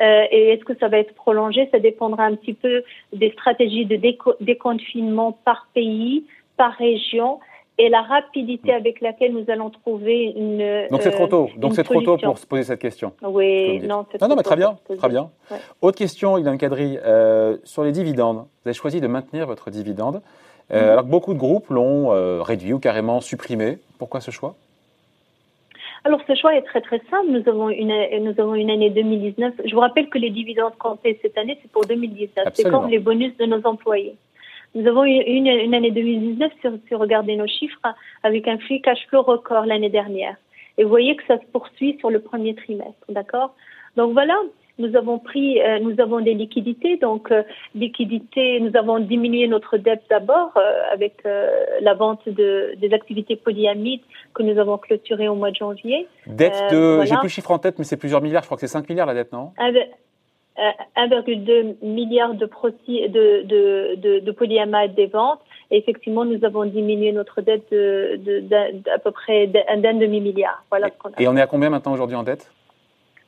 Euh, 0.00 0.24
et 0.30 0.50
est-ce 0.50 0.64
que 0.64 0.76
ça 0.78 0.88
va 0.88 0.98
être 0.98 1.14
prolongé? 1.14 1.68
Ça 1.72 1.78
dépendra 1.78 2.24
un 2.24 2.34
petit 2.34 2.54
peu 2.54 2.82
des 3.12 3.30
stratégies 3.32 3.86
de 3.86 3.96
déconfinement 4.40 5.32
par 5.44 5.68
pays, 5.74 6.24
par 6.56 6.72
région 6.72 7.40
et 7.80 7.88
la 7.88 8.02
rapidité 8.02 8.74
avec 8.74 9.00
laquelle 9.00 9.32
nous 9.32 9.44
allons 9.48 9.70
trouver 9.70 10.34
une. 10.36 10.88
Donc 10.90 11.00
c'est 11.00 11.10
trop 11.10 11.26
tôt. 11.26 11.48
Euh, 11.48 11.58
Donc 11.60 11.74
c'est 11.74 11.82
trop 11.82 12.02
tôt 12.02 12.18
pour 12.18 12.38
se 12.38 12.46
poser 12.46 12.64
cette 12.64 12.80
question. 12.80 13.14
Oui, 13.22 13.80
non, 13.80 14.04
c'est 14.12 14.20
non, 14.20 14.28
non, 14.28 14.36
mais 14.36 14.42
très 14.42 14.56
bien, 14.56 14.76
très 14.98 15.08
bien. 15.08 15.30
Autre 15.80 15.96
question, 15.96 16.36
Yvan 16.36 16.58
Cadry, 16.58 16.98
euh, 17.02 17.56
sur 17.64 17.82
les 17.82 17.92
dividendes. 17.92 18.36
Vous 18.36 18.68
avez 18.68 18.74
choisi 18.74 19.00
de 19.00 19.06
maintenir 19.06 19.46
votre 19.46 19.70
dividende. 19.70 20.20
Euh, 20.72 20.80
mhm. 20.80 20.88
alors 20.90 21.04
que 21.04 21.10
beaucoup 21.10 21.34
de 21.34 21.38
groupes 21.38 21.68
l'ont 21.68 22.12
euh, 22.12 22.42
réduit 22.42 22.72
ou 22.72 22.78
carrément 22.78 23.20
supprimé. 23.20 23.78
Pourquoi 23.98 24.20
ce 24.20 24.30
choix? 24.30 24.54
Alors 26.04 26.20
ce 26.26 26.34
choix 26.34 26.54
est 26.54 26.62
très 26.62 26.80
très 26.80 27.00
simple. 27.10 27.28
Nous 27.28 27.46
avons 27.48 27.68
une 27.68 27.92
nous 28.22 28.34
avons 28.38 28.54
une 28.54 28.70
année 28.70 28.90
2019. 28.90 29.54
Je 29.64 29.74
vous 29.74 29.80
rappelle 29.80 30.08
que 30.08 30.18
les 30.18 30.30
dividendes 30.30 30.76
comptés 30.78 31.18
cette 31.20 31.36
année 31.36 31.58
c'est 31.60 31.70
pour 31.70 31.84
2019. 31.84 32.48
C'est 32.54 32.70
comme 32.70 32.88
les 32.88 32.98
bonus 32.98 33.36
de 33.36 33.46
nos 33.46 33.60
employés. 33.66 34.16
Nous 34.74 34.86
avons 34.86 35.04
eu 35.04 35.20
une, 35.20 35.48
une 35.48 35.74
année 35.74 35.90
2019 35.90 36.52
si, 36.62 36.68
si 36.86 36.94
vous 36.94 37.00
regardez 37.00 37.36
nos 37.36 37.48
chiffres 37.48 37.80
avec 38.22 38.46
un 38.46 38.56
free 38.58 38.80
cash 38.80 39.04
flow 39.08 39.22
record 39.22 39.66
l'année 39.66 39.90
dernière. 39.90 40.36
Et 40.78 40.84
vous 40.84 40.88
voyez 40.90 41.16
que 41.16 41.24
ça 41.26 41.38
se 41.38 41.46
poursuit 41.52 41.96
sur 41.98 42.08
le 42.08 42.20
premier 42.20 42.54
trimestre, 42.54 43.04
d'accord? 43.08 43.54
Donc 43.96 44.12
voilà, 44.12 44.38
nous 44.80 44.96
avons 44.96 45.18
pris, 45.18 45.60
euh, 45.60 45.78
nous 45.78 46.00
avons 46.00 46.20
des 46.20 46.34
liquidités, 46.34 46.96
donc 46.96 47.30
euh, 47.30 47.42
liquidités, 47.74 48.58
nous 48.60 48.76
avons 48.76 48.98
diminué 48.98 49.46
notre 49.46 49.76
dette 49.76 50.02
d'abord 50.08 50.52
euh, 50.56 50.92
avec 50.92 51.22
la 51.80 51.94
vente 51.94 52.28
de, 52.28 52.74
des 52.78 52.92
activités 52.92 53.36
polyamides 53.36 54.02
que 54.34 54.42
nous 54.42 54.58
avons 54.58 54.78
clôturées 54.78 55.28
au 55.28 55.34
mois 55.34 55.50
de 55.50 55.56
janvier. 55.56 56.08
Dette 56.26 56.72
de, 56.72 57.02
j'ai 57.04 57.14
plus 57.16 57.24
le 57.24 57.28
chiffre 57.28 57.50
en 57.50 57.58
tête, 57.58 57.78
mais 57.78 57.84
c'est 57.84 57.96
plusieurs 57.96 58.22
milliards, 58.22 58.42
je 58.42 58.48
crois 58.48 58.56
que 58.56 58.62
c'est 58.62 58.66
5 58.66 58.88
milliards 58.88 59.06
la 59.06 59.14
dette, 59.14 59.32
non? 59.32 59.52
1,2 60.96 61.76
milliard 61.82 62.34
de, 62.34 62.46
de, 62.46 63.96
de, 63.96 64.18
de, 64.20 64.32
polyamide 64.32 64.94
des 64.94 65.06
ventes. 65.06 65.40
Et 65.70 65.78
effectivement, 65.78 66.24
nous 66.24 66.44
avons 66.44 66.64
diminué 66.64 67.12
notre 67.12 67.40
dette 67.40 67.70
de, 67.70 68.18
de, 68.18 68.98
peu 68.98 69.10
près 69.10 69.46
d'un 69.46 69.94
demi-milliard. 69.94 70.64
Voilà 70.68 70.88
Et 71.18 71.28
on 71.28 71.36
est 71.36 71.40
à 71.40 71.46
combien 71.46 71.70
maintenant 71.70 71.92
aujourd'hui 71.92 72.16
en 72.16 72.24
dette? 72.24 72.50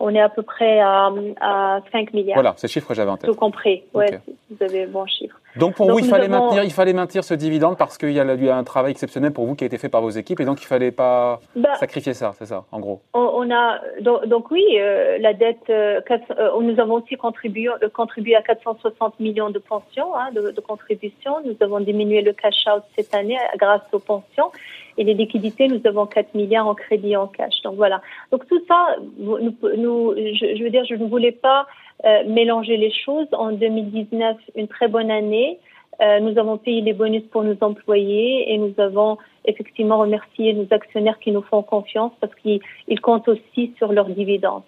On 0.05 0.12
est 0.17 0.21
à 0.21 0.29
peu 0.29 0.43
près 0.43 0.81
à, 0.81 1.11
à 1.41 1.81
5 1.93 2.12
milliards. 2.12 2.35
Voilà, 2.35 2.55
ces 2.57 2.67
chiffres 2.67 2.93
j'avais 2.93 3.11
en 3.11 3.17
tête. 3.17 3.31
Tout 3.31 3.37
compris, 3.37 3.85
ouais, 3.95 4.21
vous 4.51 4.65
avez 4.65 4.87
bon 4.87 5.07
chiffre. 5.07 5.37
Donc 5.57 5.77
pour 5.77 5.88
vous, 5.88 6.01
il 6.01 6.07
fallait, 6.07 6.29
maintenir, 6.29 6.65
il 6.65 6.73
fallait 6.73 6.93
maintenir 6.93 7.23
ce 7.23 7.35
dividende 7.35 7.77
parce 7.79 7.99
qu'il 7.99 8.12
y 8.12 8.19
a 8.19 8.25
eu 8.35 8.49
un 8.49 8.65
travail 8.65 8.91
exceptionnel 8.91 9.33
pour 9.33 9.47
vous 9.47 9.55
qui 9.55 9.62
a 9.62 9.67
été 9.69 9.79
fait 9.79 9.88
par 9.88 10.01
vos 10.01 10.11
équipes 10.11 10.41
et 10.41 10.45
donc 10.45 10.61
il 10.61 10.65
ne 10.65 10.69
fallait 10.69 10.91
pas 10.91 11.41
bah, 11.55 11.75
sacrifier 11.77 12.15
ça, 12.15 12.33
c'est 12.37 12.47
ça, 12.47 12.65
en 12.73 12.81
gros. 12.81 13.01
On, 13.15 13.49
a 13.51 13.79
donc, 14.01 14.51
oui, 14.51 14.65
euh, 14.77 15.19
la 15.19 15.35
dette, 15.35 15.71
euh, 15.71 16.01
euh, 16.11 16.61
nous 16.61 16.81
avons 16.81 16.95
aussi 16.95 17.17
contribué, 17.17 17.69
contribué 17.95 18.35
à 18.35 18.43
460 18.43 19.21
millions 19.21 19.51
de 19.51 19.61
pensions, 19.61 20.17
hein, 20.17 20.31
de, 20.35 20.51
de 20.51 20.61
contributions. 20.61 21.37
Nous 21.45 21.57
avons 21.61 21.79
diminué 21.79 22.23
le 22.23 22.33
cash 22.33 22.65
out 22.67 22.83
cette 22.97 23.15
année 23.15 23.38
grâce 23.57 23.83
aux 23.93 24.01
pensions 24.01 24.51
et 24.98 25.05
les 25.05 25.14
liquidités, 25.14 25.68
nous 25.68 25.81
avons 25.85 26.07
4 26.07 26.35
milliards 26.35 26.66
en 26.66 26.74
crédit 26.74 27.16
en 27.16 27.26
cash. 27.26 27.62
Donc 27.62 27.76
voilà. 27.76 28.02
Donc 28.31 28.46
tout 28.46 28.61
ça, 28.68 28.96
nous, 29.18 30.14
je, 30.16 30.57
je, 30.57 30.62
veux 30.62 30.70
dire, 30.70 30.85
je 30.85 30.94
ne 30.94 31.07
voulais 31.07 31.33
pas 31.33 31.66
euh, 32.05 32.24
mélanger 32.26 32.76
les 32.76 32.92
choses. 32.92 33.28
En 33.33 33.52
2019, 33.52 34.37
une 34.57 34.68
très 34.68 34.88
bonne 34.88 35.11
année. 35.11 35.59
Euh, 36.00 36.20
nous 36.20 36.37
avons 36.38 36.59
payé 36.59 36.81
les 36.81 36.94
bonus 36.94 37.22
pour 37.31 37.44
nos 37.44 37.57
employés 37.61 38.52
et 38.52 38.59
nous 38.59 38.74
avons 38.78 39.18
effectivement 39.44 39.98
remercié 39.98 40.52
nos 40.52 40.66
actionnaires 40.70 41.18
qui 41.20 41.31
nous 41.31 41.42
font 41.42 41.62
confiance 41.62 42.12
parce 42.20 42.35
qu'ils 42.37 43.00
comptent 43.02 43.28
aussi 43.28 43.72
sur 43.76 43.92
leurs 43.92 44.09
dividendes. 44.09 44.62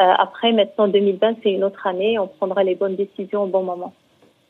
Euh, 0.00 0.12
après, 0.18 0.52
maintenant, 0.52 0.88
2020, 0.88 1.38
c'est 1.42 1.50
une 1.50 1.64
autre 1.64 1.86
année. 1.86 2.18
On 2.18 2.28
prendra 2.28 2.62
les 2.62 2.74
bonnes 2.74 2.96
décisions 2.96 3.44
au 3.44 3.46
bon 3.48 3.64
moment. 3.64 3.92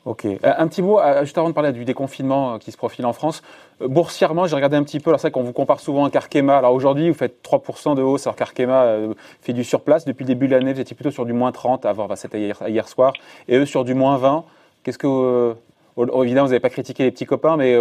Ok. 0.09 0.25
Euh, 0.25 0.39
un 0.43 0.69
petit 0.69 0.81
mot, 0.81 0.99
euh, 0.99 1.23
juste 1.25 1.37
avant 1.37 1.51
de 1.51 1.55
parler 1.55 1.71
du 1.71 1.85
déconfinement 1.85 2.55
euh, 2.55 2.59
qui 2.59 2.73
se 2.73 2.79
profile 2.79 3.05
en 3.05 3.13
France. 3.13 3.43
Boursièrement, 3.79 4.47
j'ai 4.47 4.57
regardé 4.57 4.75
un 4.75 4.83
petit 4.83 5.01
peu, 5.01 5.11
alors 5.11 5.21
c'est 5.21 5.31
qu'on 5.31 5.43
vous 5.43 5.53
compare 5.53 5.81
souvent 5.81 6.07
à 6.07 6.11
Carkema. 6.11 6.57
Alors 6.57 6.73
aujourd'hui, 6.73 7.11
vous 7.11 7.15
faites 7.15 7.43
3% 7.45 7.95
de 7.95 8.01
hausse, 8.01 8.27
alors 8.27 8.35
Carkema 8.35 8.97
fait 9.43 9.53
du 9.53 9.65
surplace. 9.65 10.07
Depuis 10.07 10.25
le 10.25 10.29
début 10.29 10.49
de 10.49 10.53
l'année, 10.53 10.73
vous 10.73 10.81
étiez 10.81 10.97
plutôt 10.97 11.11
sur 11.11 11.27
du 11.27 11.35
moins 11.35 11.53
30, 11.53 11.85
à 11.85 11.93
voir, 11.93 12.09
bah, 12.09 12.17
c'était 12.17 12.41
hier, 12.41 12.89
soir, 12.89 13.13
et 13.49 13.57
eux 13.59 13.67
sur 13.67 13.85
du 13.85 13.93
moins 13.93 14.17
20. 14.17 14.45
Qu'est-ce 14.83 14.97
que. 14.97 15.55
évidemment, 15.99 16.47
vous 16.47 16.53
n'avez 16.53 16.61
pas 16.61 16.71
critiqué 16.71 17.05
les 17.05 17.11
petits 17.11 17.27
copains, 17.27 17.59
mais 17.59 17.77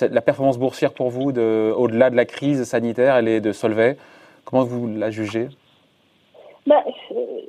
la 0.00 0.20
performance 0.20 0.58
boursière 0.58 0.92
pour 0.92 1.10
vous, 1.10 1.28
au-delà 1.28 2.10
de 2.10 2.16
la 2.16 2.24
crise 2.24 2.64
sanitaire, 2.64 3.14
elle 3.14 3.28
est 3.28 3.40
de 3.40 3.52
Solvay. 3.52 3.96
Comment 4.44 4.64
vous 4.64 4.88
la 4.88 5.12
jugez? 5.12 5.48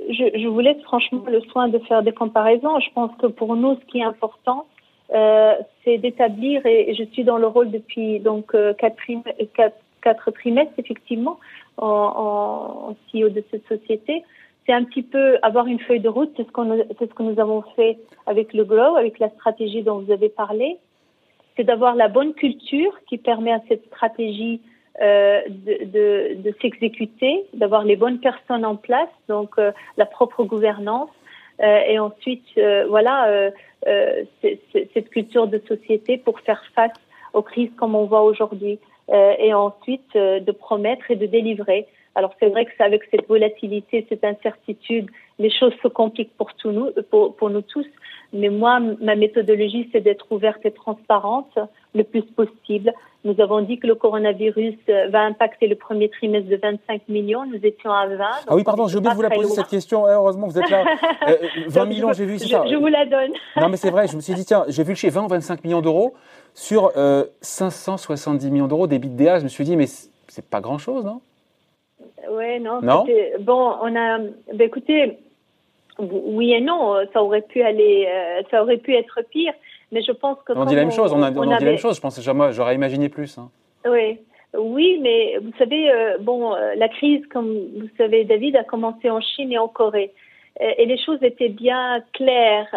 Je, 0.10 0.40
je 0.40 0.48
vous 0.48 0.60
laisse 0.60 0.82
franchement 0.84 1.24
le 1.28 1.42
soin 1.42 1.68
de 1.68 1.80
faire 1.80 2.04
des 2.04 2.12
comparaisons. 2.12 2.80
Je 2.80 2.92
pense 2.94 3.12
que 3.18 3.28
pour 3.28 3.56
nous, 3.56 3.76
ce 3.76 3.86
qui 3.86 4.00
est 4.00 4.04
important, 4.04 4.66
euh, 5.14 5.56
c'est 5.84 5.98
d'établir, 5.98 6.66
et 6.66 6.94
je 6.96 7.04
suis 7.12 7.24
dans 7.24 7.38
le 7.38 7.48
rôle 7.48 7.70
depuis 7.70 8.20
donc 8.20 8.56
euh, 8.56 8.74
quatre, 8.74 10.32
trimestres 10.32 10.74
effectivement 10.78 11.40
en, 11.78 12.96
CEO 13.12 13.30
de 13.30 13.44
cette 13.52 13.68
société, 13.68 14.24
c'est 14.66 14.74
un 14.74 14.84
petit 14.84 15.04
peu 15.04 15.38
avoir 15.42 15.68
une 15.68 15.80
feuille 15.80 16.00
de 16.00 16.10
route. 16.10 16.32
C'est 16.38 16.48
ce, 16.48 16.86
c'est 16.98 17.10
ce 17.10 17.14
que 17.14 17.24
nous 17.24 17.40
avons 17.40 17.64
fait 17.76 17.98
avec 18.26 18.54
le 18.54 18.64
Grow, 18.64 18.96
avec 18.96 19.20
la 19.20 19.30
stratégie 19.30 19.84
dont 19.84 20.00
vous 20.00 20.12
avez 20.12 20.30
parlé. 20.30 20.78
C'est 21.56 21.64
d'avoir 21.64 21.96
la 21.96 22.08
bonne 22.08 22.34
culture 22.34 22.94
qui 23.08 23.18
permet 23.18 23.52
à 23.52 23.62
cette 23.68 23.86
stratégie 23.88 24.62
euh, 25.02 25.42
de, 25.50 26.36
de, 26.36 26.56
s'exécuter, 26.62 27.46
d'avoir 27.54 27.84
les 27.84 27.96
bonnes 27.96 28.20
personnes 28.20 28.64
en 28.64 28.76
place, 28.76 29.10
donc 29.28 29.52
euh, 29.58 29.72
la 29.98 30.06
propre 30.06 30.44
gouvernance, 30.44 31.10
euh, 31.62 31.80
et 31.88 31.98
ensuite, 31.98 32.46
euh, 32.58 32.86
voilà, 32.88 33.52
cette 34.42 35.10
culture 35.10 35.48
de 35.48 35.60
société 35.68 36.18
pour 36.18 36.40
faire 36.42 36.64
face 36.76 36.92
aux 37.34 37.42
crises 37.42 37.72
comme 37.76 37.96
on 37.96 38.06
voit 38.06 38.24
aujourd'hui, 38.24 38.80
et 39.12 39.54
ensuite 39.54 40.14
de 40.16 40.52
promettre 40.52 41.12
et 41.12 41.16
de 41.16 41.26
délivrer. 41.26 41.88
Alors 42.16 42.34
c'est 42.40 42.50
vrai 42.50 42.66
que 42.66 42.72
c'est 42.78 42.84
avec 42.84 43.02
cette 43.10 43.28
volatilité, 43.28 44.06
cette 44.10 44.24
incertitude, 44.24 45.10
les 45.40 45.50
choses 45.50 45.74
se 45.82 45.88
compliquent 45.88 46.36
pour, 46.38 46.54
tous 46.54 46.72
nous, 46.72 46.92
pour, 47.10 47.36
pour 47.36 47.50
nous 47.50 47.62
tous. 47.62 47.88
Mais 48.34 48.50
moi, 48.50 48.80
ma 48.80 49.16
méthodologie, 49.16 49.90
c'est 49.92 50.02
d'être 50.02 50.26
ouverte 50.32 50.66
et 50.66 50.72
transparente 50.72 51.58
le 51.94 52.04
plus 52.04 52.24
possible. 52.24 52.92
Nous 53.26 53.40
avons 53.40 53.62
dit 53.62 53.78
que 53.78 53.88
le 53.88 53.96
coronavirus 53.96 54.76
euh, 54.90 55.08
va 55.10 55.22
impacter 55.22 55.68
le 55.68 55.76
premier 55.76 56.10
trimestre 56.10 56.50
de 56.50 56.58
25 56.58 57.08
millions. 57.08 57.46
Nous 57.46 57.60
étions 57.64 57.92
à 57.92 58.08
20. 58.08 58.26
Ah 58.48 58.56
oui, 58.56 58.64
pardon, 58.64 58.88
j'ai 58.88 58.98
oublié 58.98 59.12
de 59.12 59.16
vous 59.16 59.22
la 59.22 59.30
poser 59.30 59.54
cette 59.54 59.68
question. 59.68 60.08
Eh, 60.10 60.12
heureusement, 60.12 60.48
vous 60.48 60.60
êtes 60.60 60.70
là. 60.70 60.84
20 61.68 61.82
euh, 61.82 61.86
millions, 61.86 62.12
j'ai 62.12 62.26
vu, 62.26 62.38
c'est 62.38 62.50
ça. 62.50 62.66
Je 62.68 62.76
vous 62.76 62.88
la 62.88 63.06
donne. 63.06 63.32
non, 63.56 63.70
mais 63.70 63.78
c'est 63.78 63.92
vrai, 63.92 64.08
je 64.08 64.16
me 64.16 64.22
suis 64.22 64.34
dit, 64.34 64.46
tiens, 64.46 64.66
j'ai 64.68 64.84
vu 64.84 64.96
chez 64.96 65.10
20 65.10 65.26
ou 65.26 65.28
25 65.28 65.64
millions 65.64 65.82
d'euros 65.82 66.16
sur 66.54 66.92
570 67.42 68.46
euh, 68.46 68.50
millions 68.50 68.68
d'euros 68.68 68.88
d'EBITDA. 68.88 69.40
Je 69.40 69.44
me 69.44 69.50
suis 69.50 69.64
dit, 69.64 69.78
mais 69.78 69.86
c'est 69.88 70.50
pas 70.50 70.60
grand-chose, 70.60 71.06
non? 71.06 71.22
Oui, 72.32 72.60
non. 72.60 72.82
non? 72.82 73.06
bon, 73.40 73.76
on 73.82 73.96
a. 73.96 74.20
Ben, 74.54 74.62
écoutez, 74.62 75.18
oui 76.00 76.54
et 76.54 76.62
non, 76.62 76.96
ça 77.14 77.24
aurait 77.24 77.42
pu 77.42 77.62
aller, 77.62 78.08
euh, 78.08 78.42
ça 78.50 78.64
aurait 78.64 78.78
pu 78.78 78.96
être 78.96 79.22
pire, 79.30 79.54
mais 79.92 80.02
je 80.02 80.12
pense 80.12 80.38
que 80.46 80.54
on 80.54 80.66
dit 80.66 80.76
la 80.76 80.82
même 80.82 80.92
chose. 80.92 81.14
On, 81.14 81.22
a, 81.22 81.32
dit 81.32 81.40
la 81.40 81.60
même 81.60 81.78
chose. 81.78 81.96
Je 81.96 82.02
pense 82.02 82.16
que 82.16 82.52
j'aurais 82.52 82.76
imaginé 82.76 83.10
plus. 83.10 83.38
Hein. 83.38 83.50
Oui, 83.86 84.20
oui, 84.58 85.00
mais 85.02 85.38
vous 85.42 85.52
savez, 85.58 85.92
euh, 85.92 86.18
bon, 86.20 86.54
euh, 86.54 86.74
la 86.76 86.90
crise, 86.90 87.26
comme 87.28 87.50
vous 87.50 87.90
savez, 87.98 88.24
David, 88.24 88.56
a 88.56 88.64
commencé 88.64 89.10
en 89.10 89.22
Chine 89.22 89.52
et 89.52 89.58
en 89.58 89.68
Corée, 89.68 90.12
et, 90.60 90.86
les 90.86 90.98
choses 90.98 91.22
étaient 91.22 91.50
bien 91.50 92.02
claires 92.14 92.68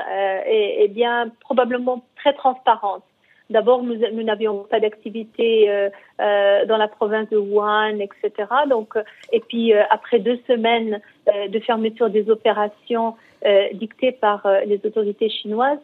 et, 0.47 0.85
et, 0.85 0.89
bien 0.89 1.31
probablement 1.41 2.03
très 2.17 2.33
transparentes. 2.33 3.05
D'abord, 3.49 3.83
nous 3.85 4.23
n'avions 4.23 4.65
pas 4.65 4.81
d'activité 4.81 5.71
euh, 5.71 5.89
euh, 6.21 6.65
dans 6.67 6.77
la 6.77 6.89
province 6.89 7.29
de 7.31 7.37
Wuhan, 7.37 8.01
etc. 8.01 8.49
Donc, 8.69 8.95
et 9.33 9.41
puis 9.41 9.73
après 9.73 10.19
deux 10.19 10.39
semaines 10.47 11.01
de 11.27 11.59
fermeture 11.61 12.11
des 12.11 12.29
opérations 12.31 13.15
dictées 13.75 14.13
par 14.13 14.47
les 14.67 14.81
autorités 14.85 15.29
chinoises, 15.29 15.79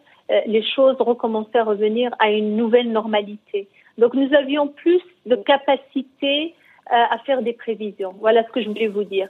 les 0.47 0.63
choses 0.63 0.97
recommençaient 0.99 1.59
à 1.59 1.65
revenir 1.65 2.11
à 2.19 2.31
une 2.31 2.57
nouvelle 2.57 2.91
normalité. 2.91 3.69
Donc, 3.99 4.15
nous 4.15 4.33
avions 4.35 4.69
plus 4.69 5.03
de 5.27 5.37
capacité 5.37 6.55
à 6.87 7.17
faire 7.25 7.43
des 7.43 7.53
prévisions. 7.53 8.15
Voilà 8.21 8.45
ce 8.45 8.51
que 8.51 8.63
je 8.63 8.69
voulais 8.69 8.89
vous 8.89 9.05
dire. 9.05 9.29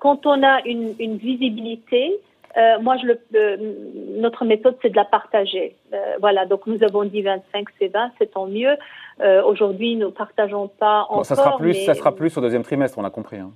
quand 0.00 0.26
on 0.26 0.42
a 0.42 0.60
une, 0.66 0.94
une 1.00 1.16
visibilité, 1.16 2.20
euh, 2.56 2.78
moi, 2.80 2.96
je 2.96 3.06
le, 3.06 4.20
notre 4.20 4.44
méthode, 4.44 4.76
c'est 4.80 4.90
de 4.90 4.96
la 4.96 5.04
partager. 5.04 5.76
Euh, 5.92 5.96
voilà, 6.20 6.46
donc 6.46 6.66
nous 6.66 6.82
avons 6.82 7.04
dit 7.04 7.22
25, 7.22 7.66
c'est 7.78 7.88
20, 7.88 8.12
c'est 8.18 8.32
tant 8.32 8.46
mieux. 8.46 8.76
Euh, 9.20 9.42
Aujourd'hui, 9.42 9.96
nous 9.96 10.06
ne 10.06 10.12
partageons 10.12 10.68
pas 10.68 11.06
encore. 11.08 11.26
ça 11.26 11.34
sera 11.34 11.56
plus, 11.56 11.74
ça 11.84 11.94
sera 11.94 12.14
plus 12.14 12.36
au 12.36 12.40
deuxième 12.40 12.62
trimestre, 12.62 12.98
on 12.98 13.04
a 13.04 13.10
compris. 13.10 13.38
Hein. 13.38 13.50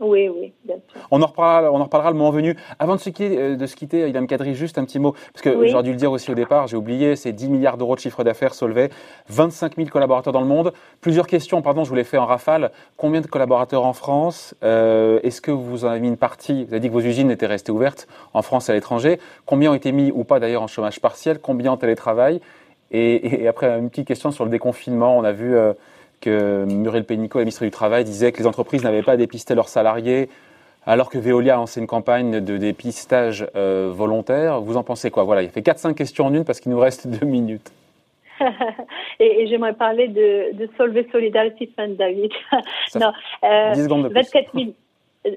Oui, 0.00 0.28
oui, 0.28 0.52
bien 0.64 0.76
sûr. 0.88 1.00
On 1.10 1.20
en 1.22 1.26
reparlera, 1.26 1.72
on 1.72 1.80
en 1.80 1.84
reparlera 1.84 2.12
le 2.12 2.16
moment 2.16 2.30
venu. 2.30 2.56
Avant 2.78 2.94
de 2.94 3.00
se 3.00 3.10
quitter, 3.10 3.36
euh, 3.36 3.56
de 3.56 3.66
se 3.66 3.74
quitter 3.74 4.08
Ilham 4.08 4.28
Kadri, 4.28 4.54
juste 4.54 4.78
un 4.78 4.84
petit 4.84 5.00
mot, 5.00 5.12
parce 5.32 5.42
que 5.42 5.66
j'aurais 5.66 5.82
dû 5.82 5.90
le 5.90 5.96
dire 5.96 6.12
aussi 6.12 6.30
au 6.30 6.34
départ, 6.34 6.68
j'ai 6.68 6.76
oublié, 6.76 7.16
c'est 7.16 7.32
10 7.32 7.48
milliards 7.48 7.76
d'euros 7.76 7.96
de 7.96 8.00
chiffre 8.00 8.22
d'affaires 8.22 8.54
Solvay, 8.54 8.90
25 9.28 9.74
000 9.76 9.88
collaborateurs 9.88 10.32
dans 10.32 10.40
le 10.40 10.46
monde. 10.46 10.72
Plusieurs 11.00 11.26
questions, 11.26 11.62
pardon, 11.62 11.82
je 11.82 11.88
vous 11.88 11.96
les 11.96 12.04
fais 12.04 12.18
en 12.18 12.26
rafale. 12.26 12.70
Combien 12.96 13.20
de 13.20 13.26
collaborateurs 13.26 13.84
en 13.84 13.92
France 13.92 14.54
euh, 14.62 15.18
Est-ce 15.24 15.40
que 15.40 15.50
vous 15.50 15.84
en 15.84 15.88
avez 15.88 16.00
mis 16.00 16.08
une 16.08 16.16
partie? 16.16 16.64
Vous 16.64 16.74
avez 16.74 16.80
dit 16.80 16.88
que 16.88 16.92
vos 16.92 17.00
usines 17.00 17.32
étaient 17.32 17.46
restées 17.46 17.72
ouvertes 17.72 18.06
en 18.34 18.42
France 18.42 18.68
et 18.68 18.72
à 18.72 18.74
l'étranger. 18.76 19.18
Combien 19.46 19.72
ont 19.72 19.74
été 19.74 19.90
mis 19.90 20.12
ou 20.12 20.22
pas 20.22 20.38
d'ailleurs 20.38 20.62
en 20.62 20.68
chômage 20.68 21.00
partiel? 21.00 21.40
Combien 21.40 21.72
en 21.72 21.76
télétravail? 21.76 22.40
Et, 22.92 23.42
et, 23.42 23.48
après, 23.48 23.78
une 23.78 23.90
petite 23.90 24.06
question 24.06 24.30
sur 24.30 24.44
le 24.44 24.50
déconfinement. 24.50 25.18
On 25.18 25.24
a 25.24 25.32
vu... 25.32 25.56
Euh, 25.56 25.72
que 26.20 26.64
Muriel 26.64 27.04
Pénicaud, 27.04 27.38
la 27.38 27.44
ministre 27.44 27.64
du 27.64 27.70
Travail, 27.70 28.04
disait 28.04 28.32
que 28.32 28.38
les 28.38 28.46
entreprises 28.46 28.82
n'avaient 28.82 29.02
pas 29.02 29.16
dépisté 29.16 29.54
leurs 29.54 29.68
salariés, 29.68 30.28
alors 30.86 31.10
que 31.10 31.18
Veolia 31.18 31.54
a 31.54 31.56
lancé 31.56 31.80
une 31.80 31.86
campagne 31.86 32.40
de 32.40 32.56
dépistage 32.56 33.46
euh, 33.56 33.90
volontaire. 33.92 34.60
Vous 34.60 34.76
en 34.76 34.82
pensez 34.82 35.10
quoi? 35.10 35.24
Voilà, 35.24 35.42
il 35.42 35.50
fait 35.50 35.60
4-5 35.60 35.94
questions 35.94 36.26
en 36.26 36.34
une 36.34 36.44
parce 36.44 36.60
qu'il 36.60 36.72
nous 36.72 36.78
reste 36.78 37.06
deux 37.20 37.26
minutes. 37.26 37.70
et, 39.20 39.46
j'aimerais 39.48 39.74
parler 39.74 40.08
de, 40.08 40.54
de 40.56 40.68
Solvay 40.76 41.06
Solidarity 41.10 41.70
Fund, 41.76 41.96
David. 41.96 42.30
non, 42.94 43.12
euh, 43.44 43.72
10 43.74 43.84
secondes 43.84 44.08
de 44.08 44.14
24 44.14 44.50
000. 44.54 44.66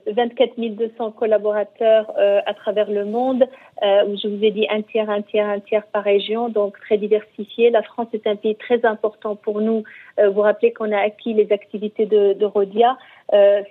24 0.07 0.59
200 0.59 1.11
collaborateurs 1.11 2.11
euh, 2.17 2.39
à 2.45 2.53
travers 2.53 2.89
le 2.89 3.05
monde, 3.05 3.43
euh, 3.83 4.05
où 4.05 4.17
je 4.17 4.27
vous 4.27 4.43
ai 4.43 4.51
dit 4.51 4.67
un 4.69 4.81
tiers, 4.81 5.09
un 5.09 5.21
tiers, 5.21 5.47
un 5.47 5.59
tiers 5.59 5.85
par 5.87 6.03
région, 6.03 6.49
donc 6.49 6.79
très 6.79 6.97
diversifié. 6.97 7.69
La 7.69 7.83
France 7.83 8.07
est 8.13 8.27
un 8.27 8.35
pays 8.35 8.55
très 8.55 8.85
important 8.85 9.35
pour 9.35 9.61
nous. 9.61 9.83
Euh, 10.19 10.29
vous 10.29 10.41
rappelez 10.41 10.73
qu'on 10.73 10.91
a 10.91 10.99
acquis 10.99 11.33
les 11.33 11.51
activités 11.51 12.05
de, 12.05 12.33
de 12.33 12.45
Rodia. 12.45 12.97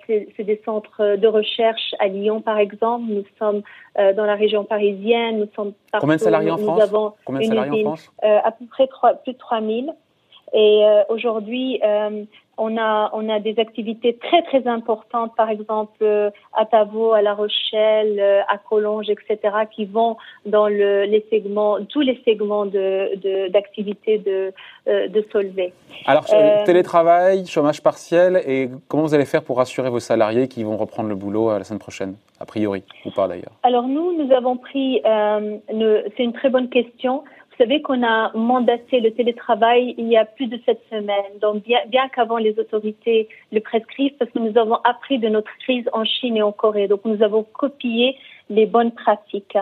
C'est 0.07 0.43
des 0.43 0.59
centres 0.65 1.17
de 1.17 1.27
recherche 1.27 1.93
à 1.99 2.07
Lyon, 2.07 2.41
par 2.41 2.57
exemple. 2.57 3.05
Nous 3.07 3.23
sommes 3.37 3.61
dans 3.95 4.25
la 4.25 4.33
région 4.33 4.63
parisienne. 4.63 5.37
Nous 5.37 5.49
sommes 5.55 5.73
Combien 5.99 6.15
de 6.15 6.21
salariés 6.21 6.49
en 6.49 6.57
France 6.57 6.81
avons 6.81 7.13
Combien 7.25 7.41
de 7.41 7.45
salariés 7.45 7.85
en 7.85 7.95
France 7.95 8.11
À 8.23 8.51
peu 8.51 8.65
près 8.65 8.87
3, 8.87 9.13
plus 9.15 9.33
de 9.33 9.37
3000. 9.37 9.93
Et 10.53 10.83
aujourd'hui, 11.09 11.79
on 12.65 12.77
a, 12.77 13.09
on 13.13 13.27
a 13.27 13.39
des 13.39 13.55
activités 13.65 14.13
très 14.27 14.43
très 14.43 14.63
importantes, 14.67 15.31
par 15.35 15.49
exemple 15.49 16.03
euh, 16.03 16.29
à 16.53 16.65
Tavaux, 16.65 17.11
à 17.13 17.21
La 17.23 17.33
Rochelle, 17.33 18.19
euh, 18.19 18.41
à 18.53 18.57
Collonges, 18.59 19.09
etc., 19.09 19.37
qui 19.75 19.85
vont 19.85 20.13
dans 20.45 20.67
le, 20.67 21.05
les 21.13 21.25
segments, 21.31 21.73
tous 21.93 22.01
les 22.09 22.21
segments 22.23 22.67
de 22.67 22.89
d'activité 23.49 24.19
de, 24.19 24.53
de, 24.85 25.07
de 25.15 25.25
Solvay. 25.31 25.73
Alors 26.05 26.25
télétravail, 26.65 27.47
chômage 27.47 27.81
partiel, 27.81 28.31
et 28.45 28.69
comment 28.87 29.03
vous 29.07 29.15
allez 29.15 29.25
faire 29.25 29.43
pour 29.43 29.57
rassurer 29.57 29.89
vos 29.89 29.99
salariés 30.11 30.47
qui 30.47 30.63
vont 30.63 30.77
reprendre 30.77 31.09
le 31.09 31.15
boulot 31.15 31.49
la 31.57 31.63
semaine 31.63 31.79
prochaine, 31.79 32.13
a 32.39 32.45
priori, 32.45 32.83
ou 33.05 33.09
pas 33.09 33.27
d'ailleurs? 33.27 33.55
Alors 33.63 33.87
nous, 33.87 34.07
nous 34.19 34.31
avons 34.39 34.55
pris, 34.57 35.01
c'est 35.03 36.23
une 36.23 36.33
très 36.33 36.49
bonne 36.49 36.69
question. 36.69 37.23
Vous 37.61 37.67
savez 37.67 37.83
qu'on 37.83 38.01
a 38.01 38.35
mandaté 38.35 39.01
le 39.01 39.11
télétravail 39.11 39.93
il 39.99 40.07
y 40.07 40.17
a 40.17 40.25
plus 40.25 40.47
de 40.47 40.59
sept 40.65 40.81
semaines. 40.89 41.37
Donc, 41.41 41.61
bien, 41.61 42.09
qu'avant 42.09 42.37
les 42.37 42.57
autorités 42.57 43.29
le 43.51 43.59
prescrivent, 43.59 44.13
parce 44.17 44.31
que 44.31 44.39
nous 44.39 44.57
avons 44.57 44.77
appris 44.77 45.19
de 45.19 45.29
notre 45.29 45.55
crise 45.59 45.87
en 45.93 46.03
Chine 46.03 46.37
et 46.37 46.41
en 46.41 46.51
Corée. 46.51 46.87
Donc, 46.87 47.05
nous 47.05 47.21
avons 47.21 47.43
copié 47.43 48.17
les 48.49 48.65
bonnes 48.65 48.89
pratiques. 48.89 49.55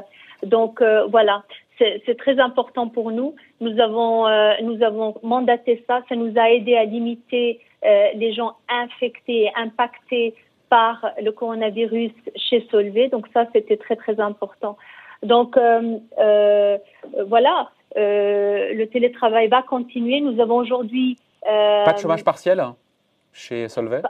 Donc, 0.43 0.81
euh, 0.81 1.07
voilà. 1.07 1.43
C'est 1.77 2.17
très 2.17 2.39
important 2.39 2.87
pour 2.87 3.11
nous. 3.11 3.35
Nous 3.59 3.77
avons, 3.81 4.27
euh, 4.27 4.53
nous 4.63 4.81
avons 4.81 5.15
mandaté 5.21 5.83
ça. 5.85 6.01
Ça 6.07 6.15
nous 6.15 6.31
a 6.39 6.51
aidé 6.51 6.77
à 6.77 6.85
limiter 6.85 7.59
euh, 7.83 8.07
les 8.15 8.31
gens 8.31 8.53
infectés 8.69 9.43
et 9.43 9.51
impactés 9.57 10.35
par 10.69 11.05
le 11.21 11.33
coronavirus 11.33 12.13
chez 12.37 12.65
Solvay. 12.71 13.09
Donc 13.09 13.27
ça, 13.33 13.45
c'était 13.51 13.75
très 13.75 13.97
très 13.97 14.21
important. 14.21 14.77
Donc 15.21 15.59
voilà, 17.27 17.69
le 17.95 18.85
télétravail 18.85 19.47
va 19.47 19.61
continuer. 19.61 20.21
Nous 20.21 20.39
avons 20.39 20.57
aujourd'hui. 20.57 21.17
Euh, 21.49 21.85
pas 21.85 21.93
de 21.93 21.99
chômage 21.99 22.23
partiel 22.23 22.63
chez 23.31 23.69
Solvay 23.69 24.01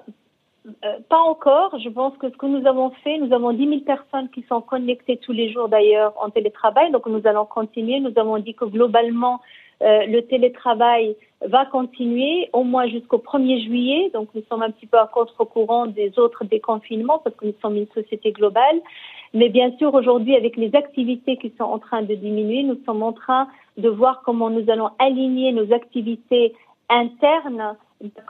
euh, 0.86 1.00
pas 1.08 1.20
encore. 1.20 1.80
Je 1.80 1.90
pense 1.90 2.16
que 2.18 2.30
ce 2.30 2.38
que 2.38 2.46
nous 2.46 2.68
avons 2.68 2.92
fait, 3.04 3.18
nous 3.18 3.34
avons 3.34 3.54
10 3.54 3.68
000 3.68 3.80
personnes 3.82 4.30
qui 4.30 4.44
sont 4.48 4.62
connectées 4.62 5.18
tous 5.18 5.32
les 5.32 5.52
jours 5.52 5.70
d'ailleurs 5.70 6.14
en 6.22 6.30
télétravail. 6.30 6.92
Donc 6.92 7.06
nous 7.08 7.22
allons 7.26 7.46
continuer. 7.46 8.00
Nous 8.00 8.14
avons 8.18 8.38
dit 8.40 8.54
que 8.54 8.66
globalement, 8.66 9.42
le 9.82 10.20
télétravail 10.22 11.16
va 11.42 11.66
continuer 11.66 12.50
au 12.52 12.64
moins 12.64 12.88
jusqu'au 12.88 13.18
1er 13.18 13.64
juillet. 13.64 14.12
Donc 14.14 14.30
nous 14.36 14.44
sommes 14.50 14.62
un 14.62 14.72
petit 14.72 14.88
peu 14.88 14.98
à 14.98 15.08
contre-courant 15.08 15.88
des 15.88 16.18
autres 16.20 16.44
déconfinements 16.46 17.20
parce 17.20 17.36
que 17.36 17.46
nous 17.46 17.56
sommes 17.62 17.78
une 17.78 17.88
société 17.88 18.32
globale. 18.32 18.82
Mais 19.34 19.50
bien 19.50 19.72
sûr, 19.78 19.94
aujourd'hui, 19.94 20.36
avec 20.36 20.58
les 20.58 20.76
activités 20.76 21.38
qui 21.38 21.54
sont 21.58 21.64
en 21.64 21.80
train 21.80 22.02
de 22.02 22.16
diminuer, 22.16 22.64
nous 22.64 22.80
sommes 22.86 23.04
en 23.04 23.14
train 23.14 23.48
de 23.78 23.88
voir 23.88 24.22
comment 24.26 24.50
nous 24.50 24.70
allons 24.70 24.90
aligner 24.98 25.52
nos 25.52 25.72
activités 25.72 26.56
internes 26.90 27.76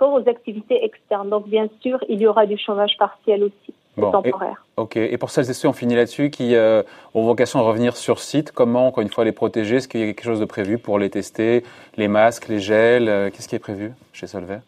aux 0.02 0.28
activités 0.28 0.84
externes. 0.84 1.30
Donc, 1.30 1.48
bien 1.48 1.70
sûr, 1.82 2.04
il 2.10 2.22
y 2.22 2.28
aura 2.28 2.46
du 2.46 2.58
chômage 2.58 2.98
partiel 2.98 3.44
aussi. 3.44 3.74
Temporaire. 4.00 4.64
Et, 4.78 4.82
ok. 4.82 4.98
Et 4.98 5.18
pour 5.18 5.30
celles 5.30 5.50
et 5.50 5.54
ceux, 5.54 5.68
on 5.68 5.74
finit 5.74 5.96
là-dessus, 5.96 6.30
qui 6.30 6.56
euh, 6.56 6.84
ont 7.14 7.24
vocation 7.24 7.60
à 7.60 7.64
revenir 7.64 7.96
sur 7.96 8.20
site, 8.20 8.52
comment, 8.52 8.88
encore 8.88 9.02
une 9.02 9.10
fois, 9.10 9.26
les 9.26 9.32
protéger? 9.32 9.78
Est-ce 9.78 9.88
qu'il 9.88 10.02
y 10.02 10.04
a 10.04 10.08
quelque 10.08 10.24
chose 10.24 10.40
de 10.40 10.46
prévu 10.46 10.78
pour 10.78 11.00
les 11.00 11.10
tester? 11.10 11.64
Les 11.98 12.08
masques, 12.08 12.48
les 12.48 12.60
gels 12.60 13.10
euh, 13.10 13.30
Qu'est-ce 13.30 13.48
qui 13.48 13.56
est 13.56 13.60
prévu 13.60 13.92
chez 14.14 14.28
Solvay? 14.28 14.60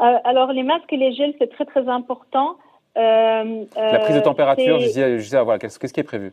Euh, 0.00 0.16
Alors, 0.24 0.52
les 0.52 0.62
masques 0.62 0.92
et 0.92 0.96
les 0.96 1.12
gels, 1.12 1.34
c'est 1.38 1.50
très, 1.50 1.64
très 1.64 1.88
important. 1.88 2.56
La 2.96 3.44
prise 4.02 4.16
de 4.16 4.20
température, 4.20 4.78
je 4.78 4.86
disais, 4.86 5.18
je 5.18 5.22
disais 5.22 5.42
voilà, 5.42 5.58
qu'est-ce 5.58 5.78
qui 5.78 6.00
est 6.00 6.02
prévu? 6.02 6.32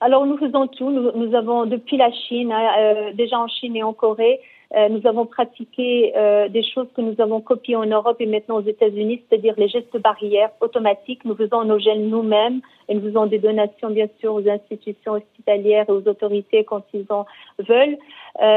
Alors 0.00 0.26
nous 0.26 0.36
faisons 0.36 0.66
tout. 0.66 0.90
Nous, 0.90 1.34
avons 1.34 1.64
depuis 1.66 1.96
la 1.96 2.10
Chine, 2.10 2.52
hein, 2.52 3.12
déjà 3.14 3.38
en 3.38 3.48
Chine 3.48 3.76
et 3.76 3.82
en 3.82 3.92
Corée, 3.92 4.40
nous 4.74 5.06
avons 5.06 5.26
pratiqué 5.26 6.12
euh, 6.16 6.48
des 6.48 6.62
choses 6.62 6.88
que 6.94 7.00
nous 7.00 7.14
avons 7.20 7.40
copiées 7.40 7.76
en 7.76 7.86
Europe 7.86 8.16
et 8.20 8.26
maintenant 8.26 8.56
aux 8.56 8.66
États-Unis, 8.66 9.22
c'est-à-dire 9.28 9.54
les 9.56 9.68
gestes 9.68 9.96
barrières 9.98 10.50
automatiques. 10.60 11.24
Nous 11.24 11.36
faisons 11.36 11.64
nos 11.64 11.78
gels 11.78 12.08
nous-mêmes 12.08 12.60
et 12.88 12.94
nous 12.94 13.02
faisons 13.02 13.26
des 13.26 13.38
donations 13.38 13.90
bien 13.90 14.08
sûr 14.20 14.34
aux 14.34 14.48
institutions 14.48 15.12
hospitalières 15.12 15.86
et 15.88 15.92
aux 15.92 16.06
autorités 16.08 16.64
quand 16.64 16.82
ils 16.92 17.06
en 17.10 17.26
veulent. 17.58 17.96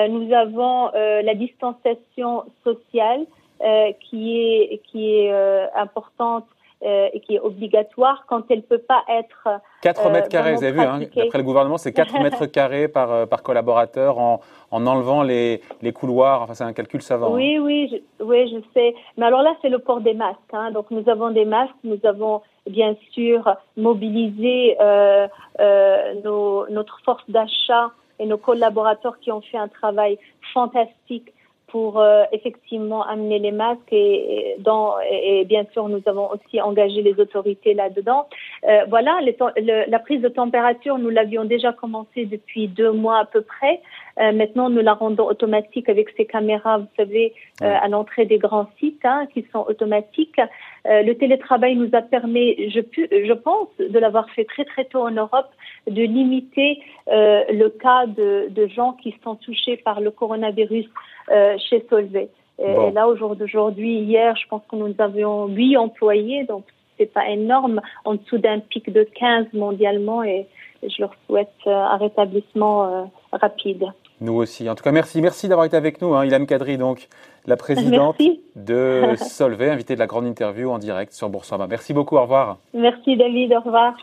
nous 0.10 0.34
avons 0.34 0.92
la 0.94 1.36
distanciation 1.36 2.44
sociale 2.64 3.26
qui 4.00 4.40
est 4.40 4.82
qui 4.92 5.16
est 5.16 5.32
importante 5.76 6.46
euh, 6.84 7.10
et 7.12 7.20
qui 7.20 7.36
est 7.36 7.40
obligatoire 7.40 8.24
quand 8.28 8.50
elle 8.50 8.60
ne 8.60 8.64
peut 8.64 8.78
pas 8.78 9.04
être. 9.10 9.50
4 9.82 10.06
euh, 10.06 10.12
mètres 10.12 10.30
carrés, 10.30 10.56
vous 10.56 10.64
avez 10.64 10.72
vu, 10.72 10.82
hein, 10.82 11.00
d'après 11.16 11.38
le 11.38 11.44
gouvernement, 11.44 11.78
c'est 11.78 11.92
4 11.92 12.20
mètres 12.24 12.46
carrés 12.46 12.88
par, 12.88 13.12
euh, 13.12 13.26
par 13.26 13.44
collaborateur 13.44 14.18
en, 14.18 14.40
en 14.72 14.88
enlevant 14.88 15.24
les, 15.24 15.62
les 15.82 15.92
couloirs. 15.92 16.42
Enfin, 16.42 16.54
c'est 16.54 16.64
un 16.64 16.74
calcul 16.74 17.02
savant. 17.02 17.34
Oui, 17.34 17.56
hein. 17.56 17.62
oui, 17.64 17.90
je, 17.92 18.24
oui, 18.24 18.50
je 18.50 18.60
sais. 18.74 18.96
Mais 19.18 19.26
alors 19.26 19.42
là, 19.42 19.56
c'est 19.62 19.70
le 19.70 19.80
port 19.80 20.02
des 20.02 20.14
masques. 20.14 20.40
Hein. 20.54 20.72
Donc, 20.72 20.90
nous 20.92 21.08
avons 21.10 21.32
des 21.32 21.46
masques, 21.46 21.76
nous 21.84 22.00
avons 22.04 22.42
bien 22.70 22.96
sûr 23.12 23.56
mobilisé 23.78 24.78
euh, 24.80 25.28
euh, 25.60 26.14
nos, 26.24 26.70
notre 26.70 27.00
force 27.04 27.24
d'achat 27.30 27.92
et 28.20 28.26
nos 28.26 28.38
collaborateurs 28.38 29.20
qui 29.20 29.32
ont 29.32 29.42
fait 29.42 29.58
un 29.58 29.68
travail 29.68 30.18
fantastique 30.54 31.34
pour 31.70 32.00
euh, 32.00 32.24
effectivement 32.32 33.04
amener 33.04 33.40
les 33.40 33.52
masques 33.52 33.92
et, 33.92 34.56
dans, 34.60 34.96
et, 35.00 35.46
bien 35.46 35.66
sûr 35.74 35.88
nous 35.88 36.02
avons 36.06 36.30
aussi 36.32 36.62
engagé 36.62 37.02
les 37.02 37.20
autorités 37.20 37.74
là-dedans. 37.74 38.28
Euh, 38.68 38.86
voilà, 38.90 39.20
la 39.88 40.00
prise 40.00 40.22
de 40.22 40.30
température, 40.30 40.98
nous 40.98 41.10
l'avions 41.10 41.46
déjà 41.46 41.72
commencé 41.72 42.26
depuis 42.26 42.68
deux 42.68 42.92
mois 42.92 43.20
à 43.20 43.26
peu 43.26 43.42
près. 43.42 43.82
Euh, 44.20 44.32
maintenant, 44.34 44.70
nous 44.70 44.82
la 44.82 44.94
rendons 44.94 45.28
automatique 45.28 45.88
avec 45.88 46.10
ces 46.18 46.26
caméras, 46.26 46.80
vous 46.80 46.88
savez, 46.98 47.34
à 47.62 47.88
l'entrée 47.88 48.26
des 48.26 48.38
grands 48.38 48.70
sites 48.80 49.04
hein, 49.04 49.28
qui 49.34 49.46
sont 49.52 49.66
automatiques. 49.68 50.40
le 50.86 51.14
télétravail 51.14 51.76
nous 51.76 51.90
a 51.94 52.02
permis, 52.02 52.70
je, 52.70 52.80
je 53.30 53.34
pense, 53.34 53.70
de 53.78 54.00
l'avoir 54.00 54.30
fait 54.32 54.46
très 54.46 54.66
très 54.66 54.86
tôt 54.86 55.02
en 55.02 55.12
Europe, 55.12 55.50
de 55.88 56.04
limiter 56.04 56.82
le 57.08 57.68
cas 57.68 58.06
de, 58.08 58.48
de, 58.50 58.68
gens 58.68 58.94
qui 58.94 59.14
sont 59.24 59.36
touchés 59.36 59.78
par 59.78 60.00
le 60.00 60.12
coronavirus 60.12 60.88
chez 61.70 61.86
Solvay. 61.90 62.30
Et, 62.60 62.92
là, 62.92 63.08
aujourd'hui, 63.08 64.00
hier, 64.00 64.36
je 64.36 64.48
pense 64.48 64.62
que 64.70 64.76
nous 64.76 64.94
avions 64.98 65.48
huit 65.48 65.78
employés, 65.78 66.44
donc 66.44 66.66
c'est 66.98 67.12
pas 67.14 67.30
énorme, 67.30 67.80
en 68.04 68.16
dessous 68.16 68.38
d'un 68.38 68.60
pic 68.60 68.92
de 68.92 69.04
15 69.04 69.48
mondialement, 69.54 70.24
et 70.24 70.46
je 70.84 71.02
leur 71.02 71.14
souhaite 71.26 71.54
un 71.66 71.96
rétablissement 71.96 73.10
rapide. 73.32 73.86
Nous 74.22 74.34
aussi. 74.34 74.70
En 74.70 74.76
tout 74.76 74.84
cas, 74.84 74.92
merci. 74.92 75.22
Merci 75.22 75.48
d'avoir 75.48 75.66
été 75.66 75.78
avec 75.78 76.02
nous, 76.02 76.14
hein, 76.14 76.26
Ilham 76.26 76.46
Kadri, 76.46 76.78
donc 76.78 77.08
la 77.46 77.56
présidente 77.58 78.18
de 78.56 79.04
Solvay, 79.16 79.70
invitée 79.70 79.96
de 79.96 80.00
la 80.00 80.08
grande 80.08 80.26
interview 80.26 80.70
en 80.70 80.80
direct 80.80 81.14
sur 81.14 81.30
Boursorama. 81.30 81.68
Merci 81.68 81.94
beaucoup. 81.94 82.18
Au 82.18 82.24
revoir. 82.24 82.58
Merci, 82.74 83.16
David. 83.16 83.54
Au 83.54 83.62
revoir. 83.62 83.96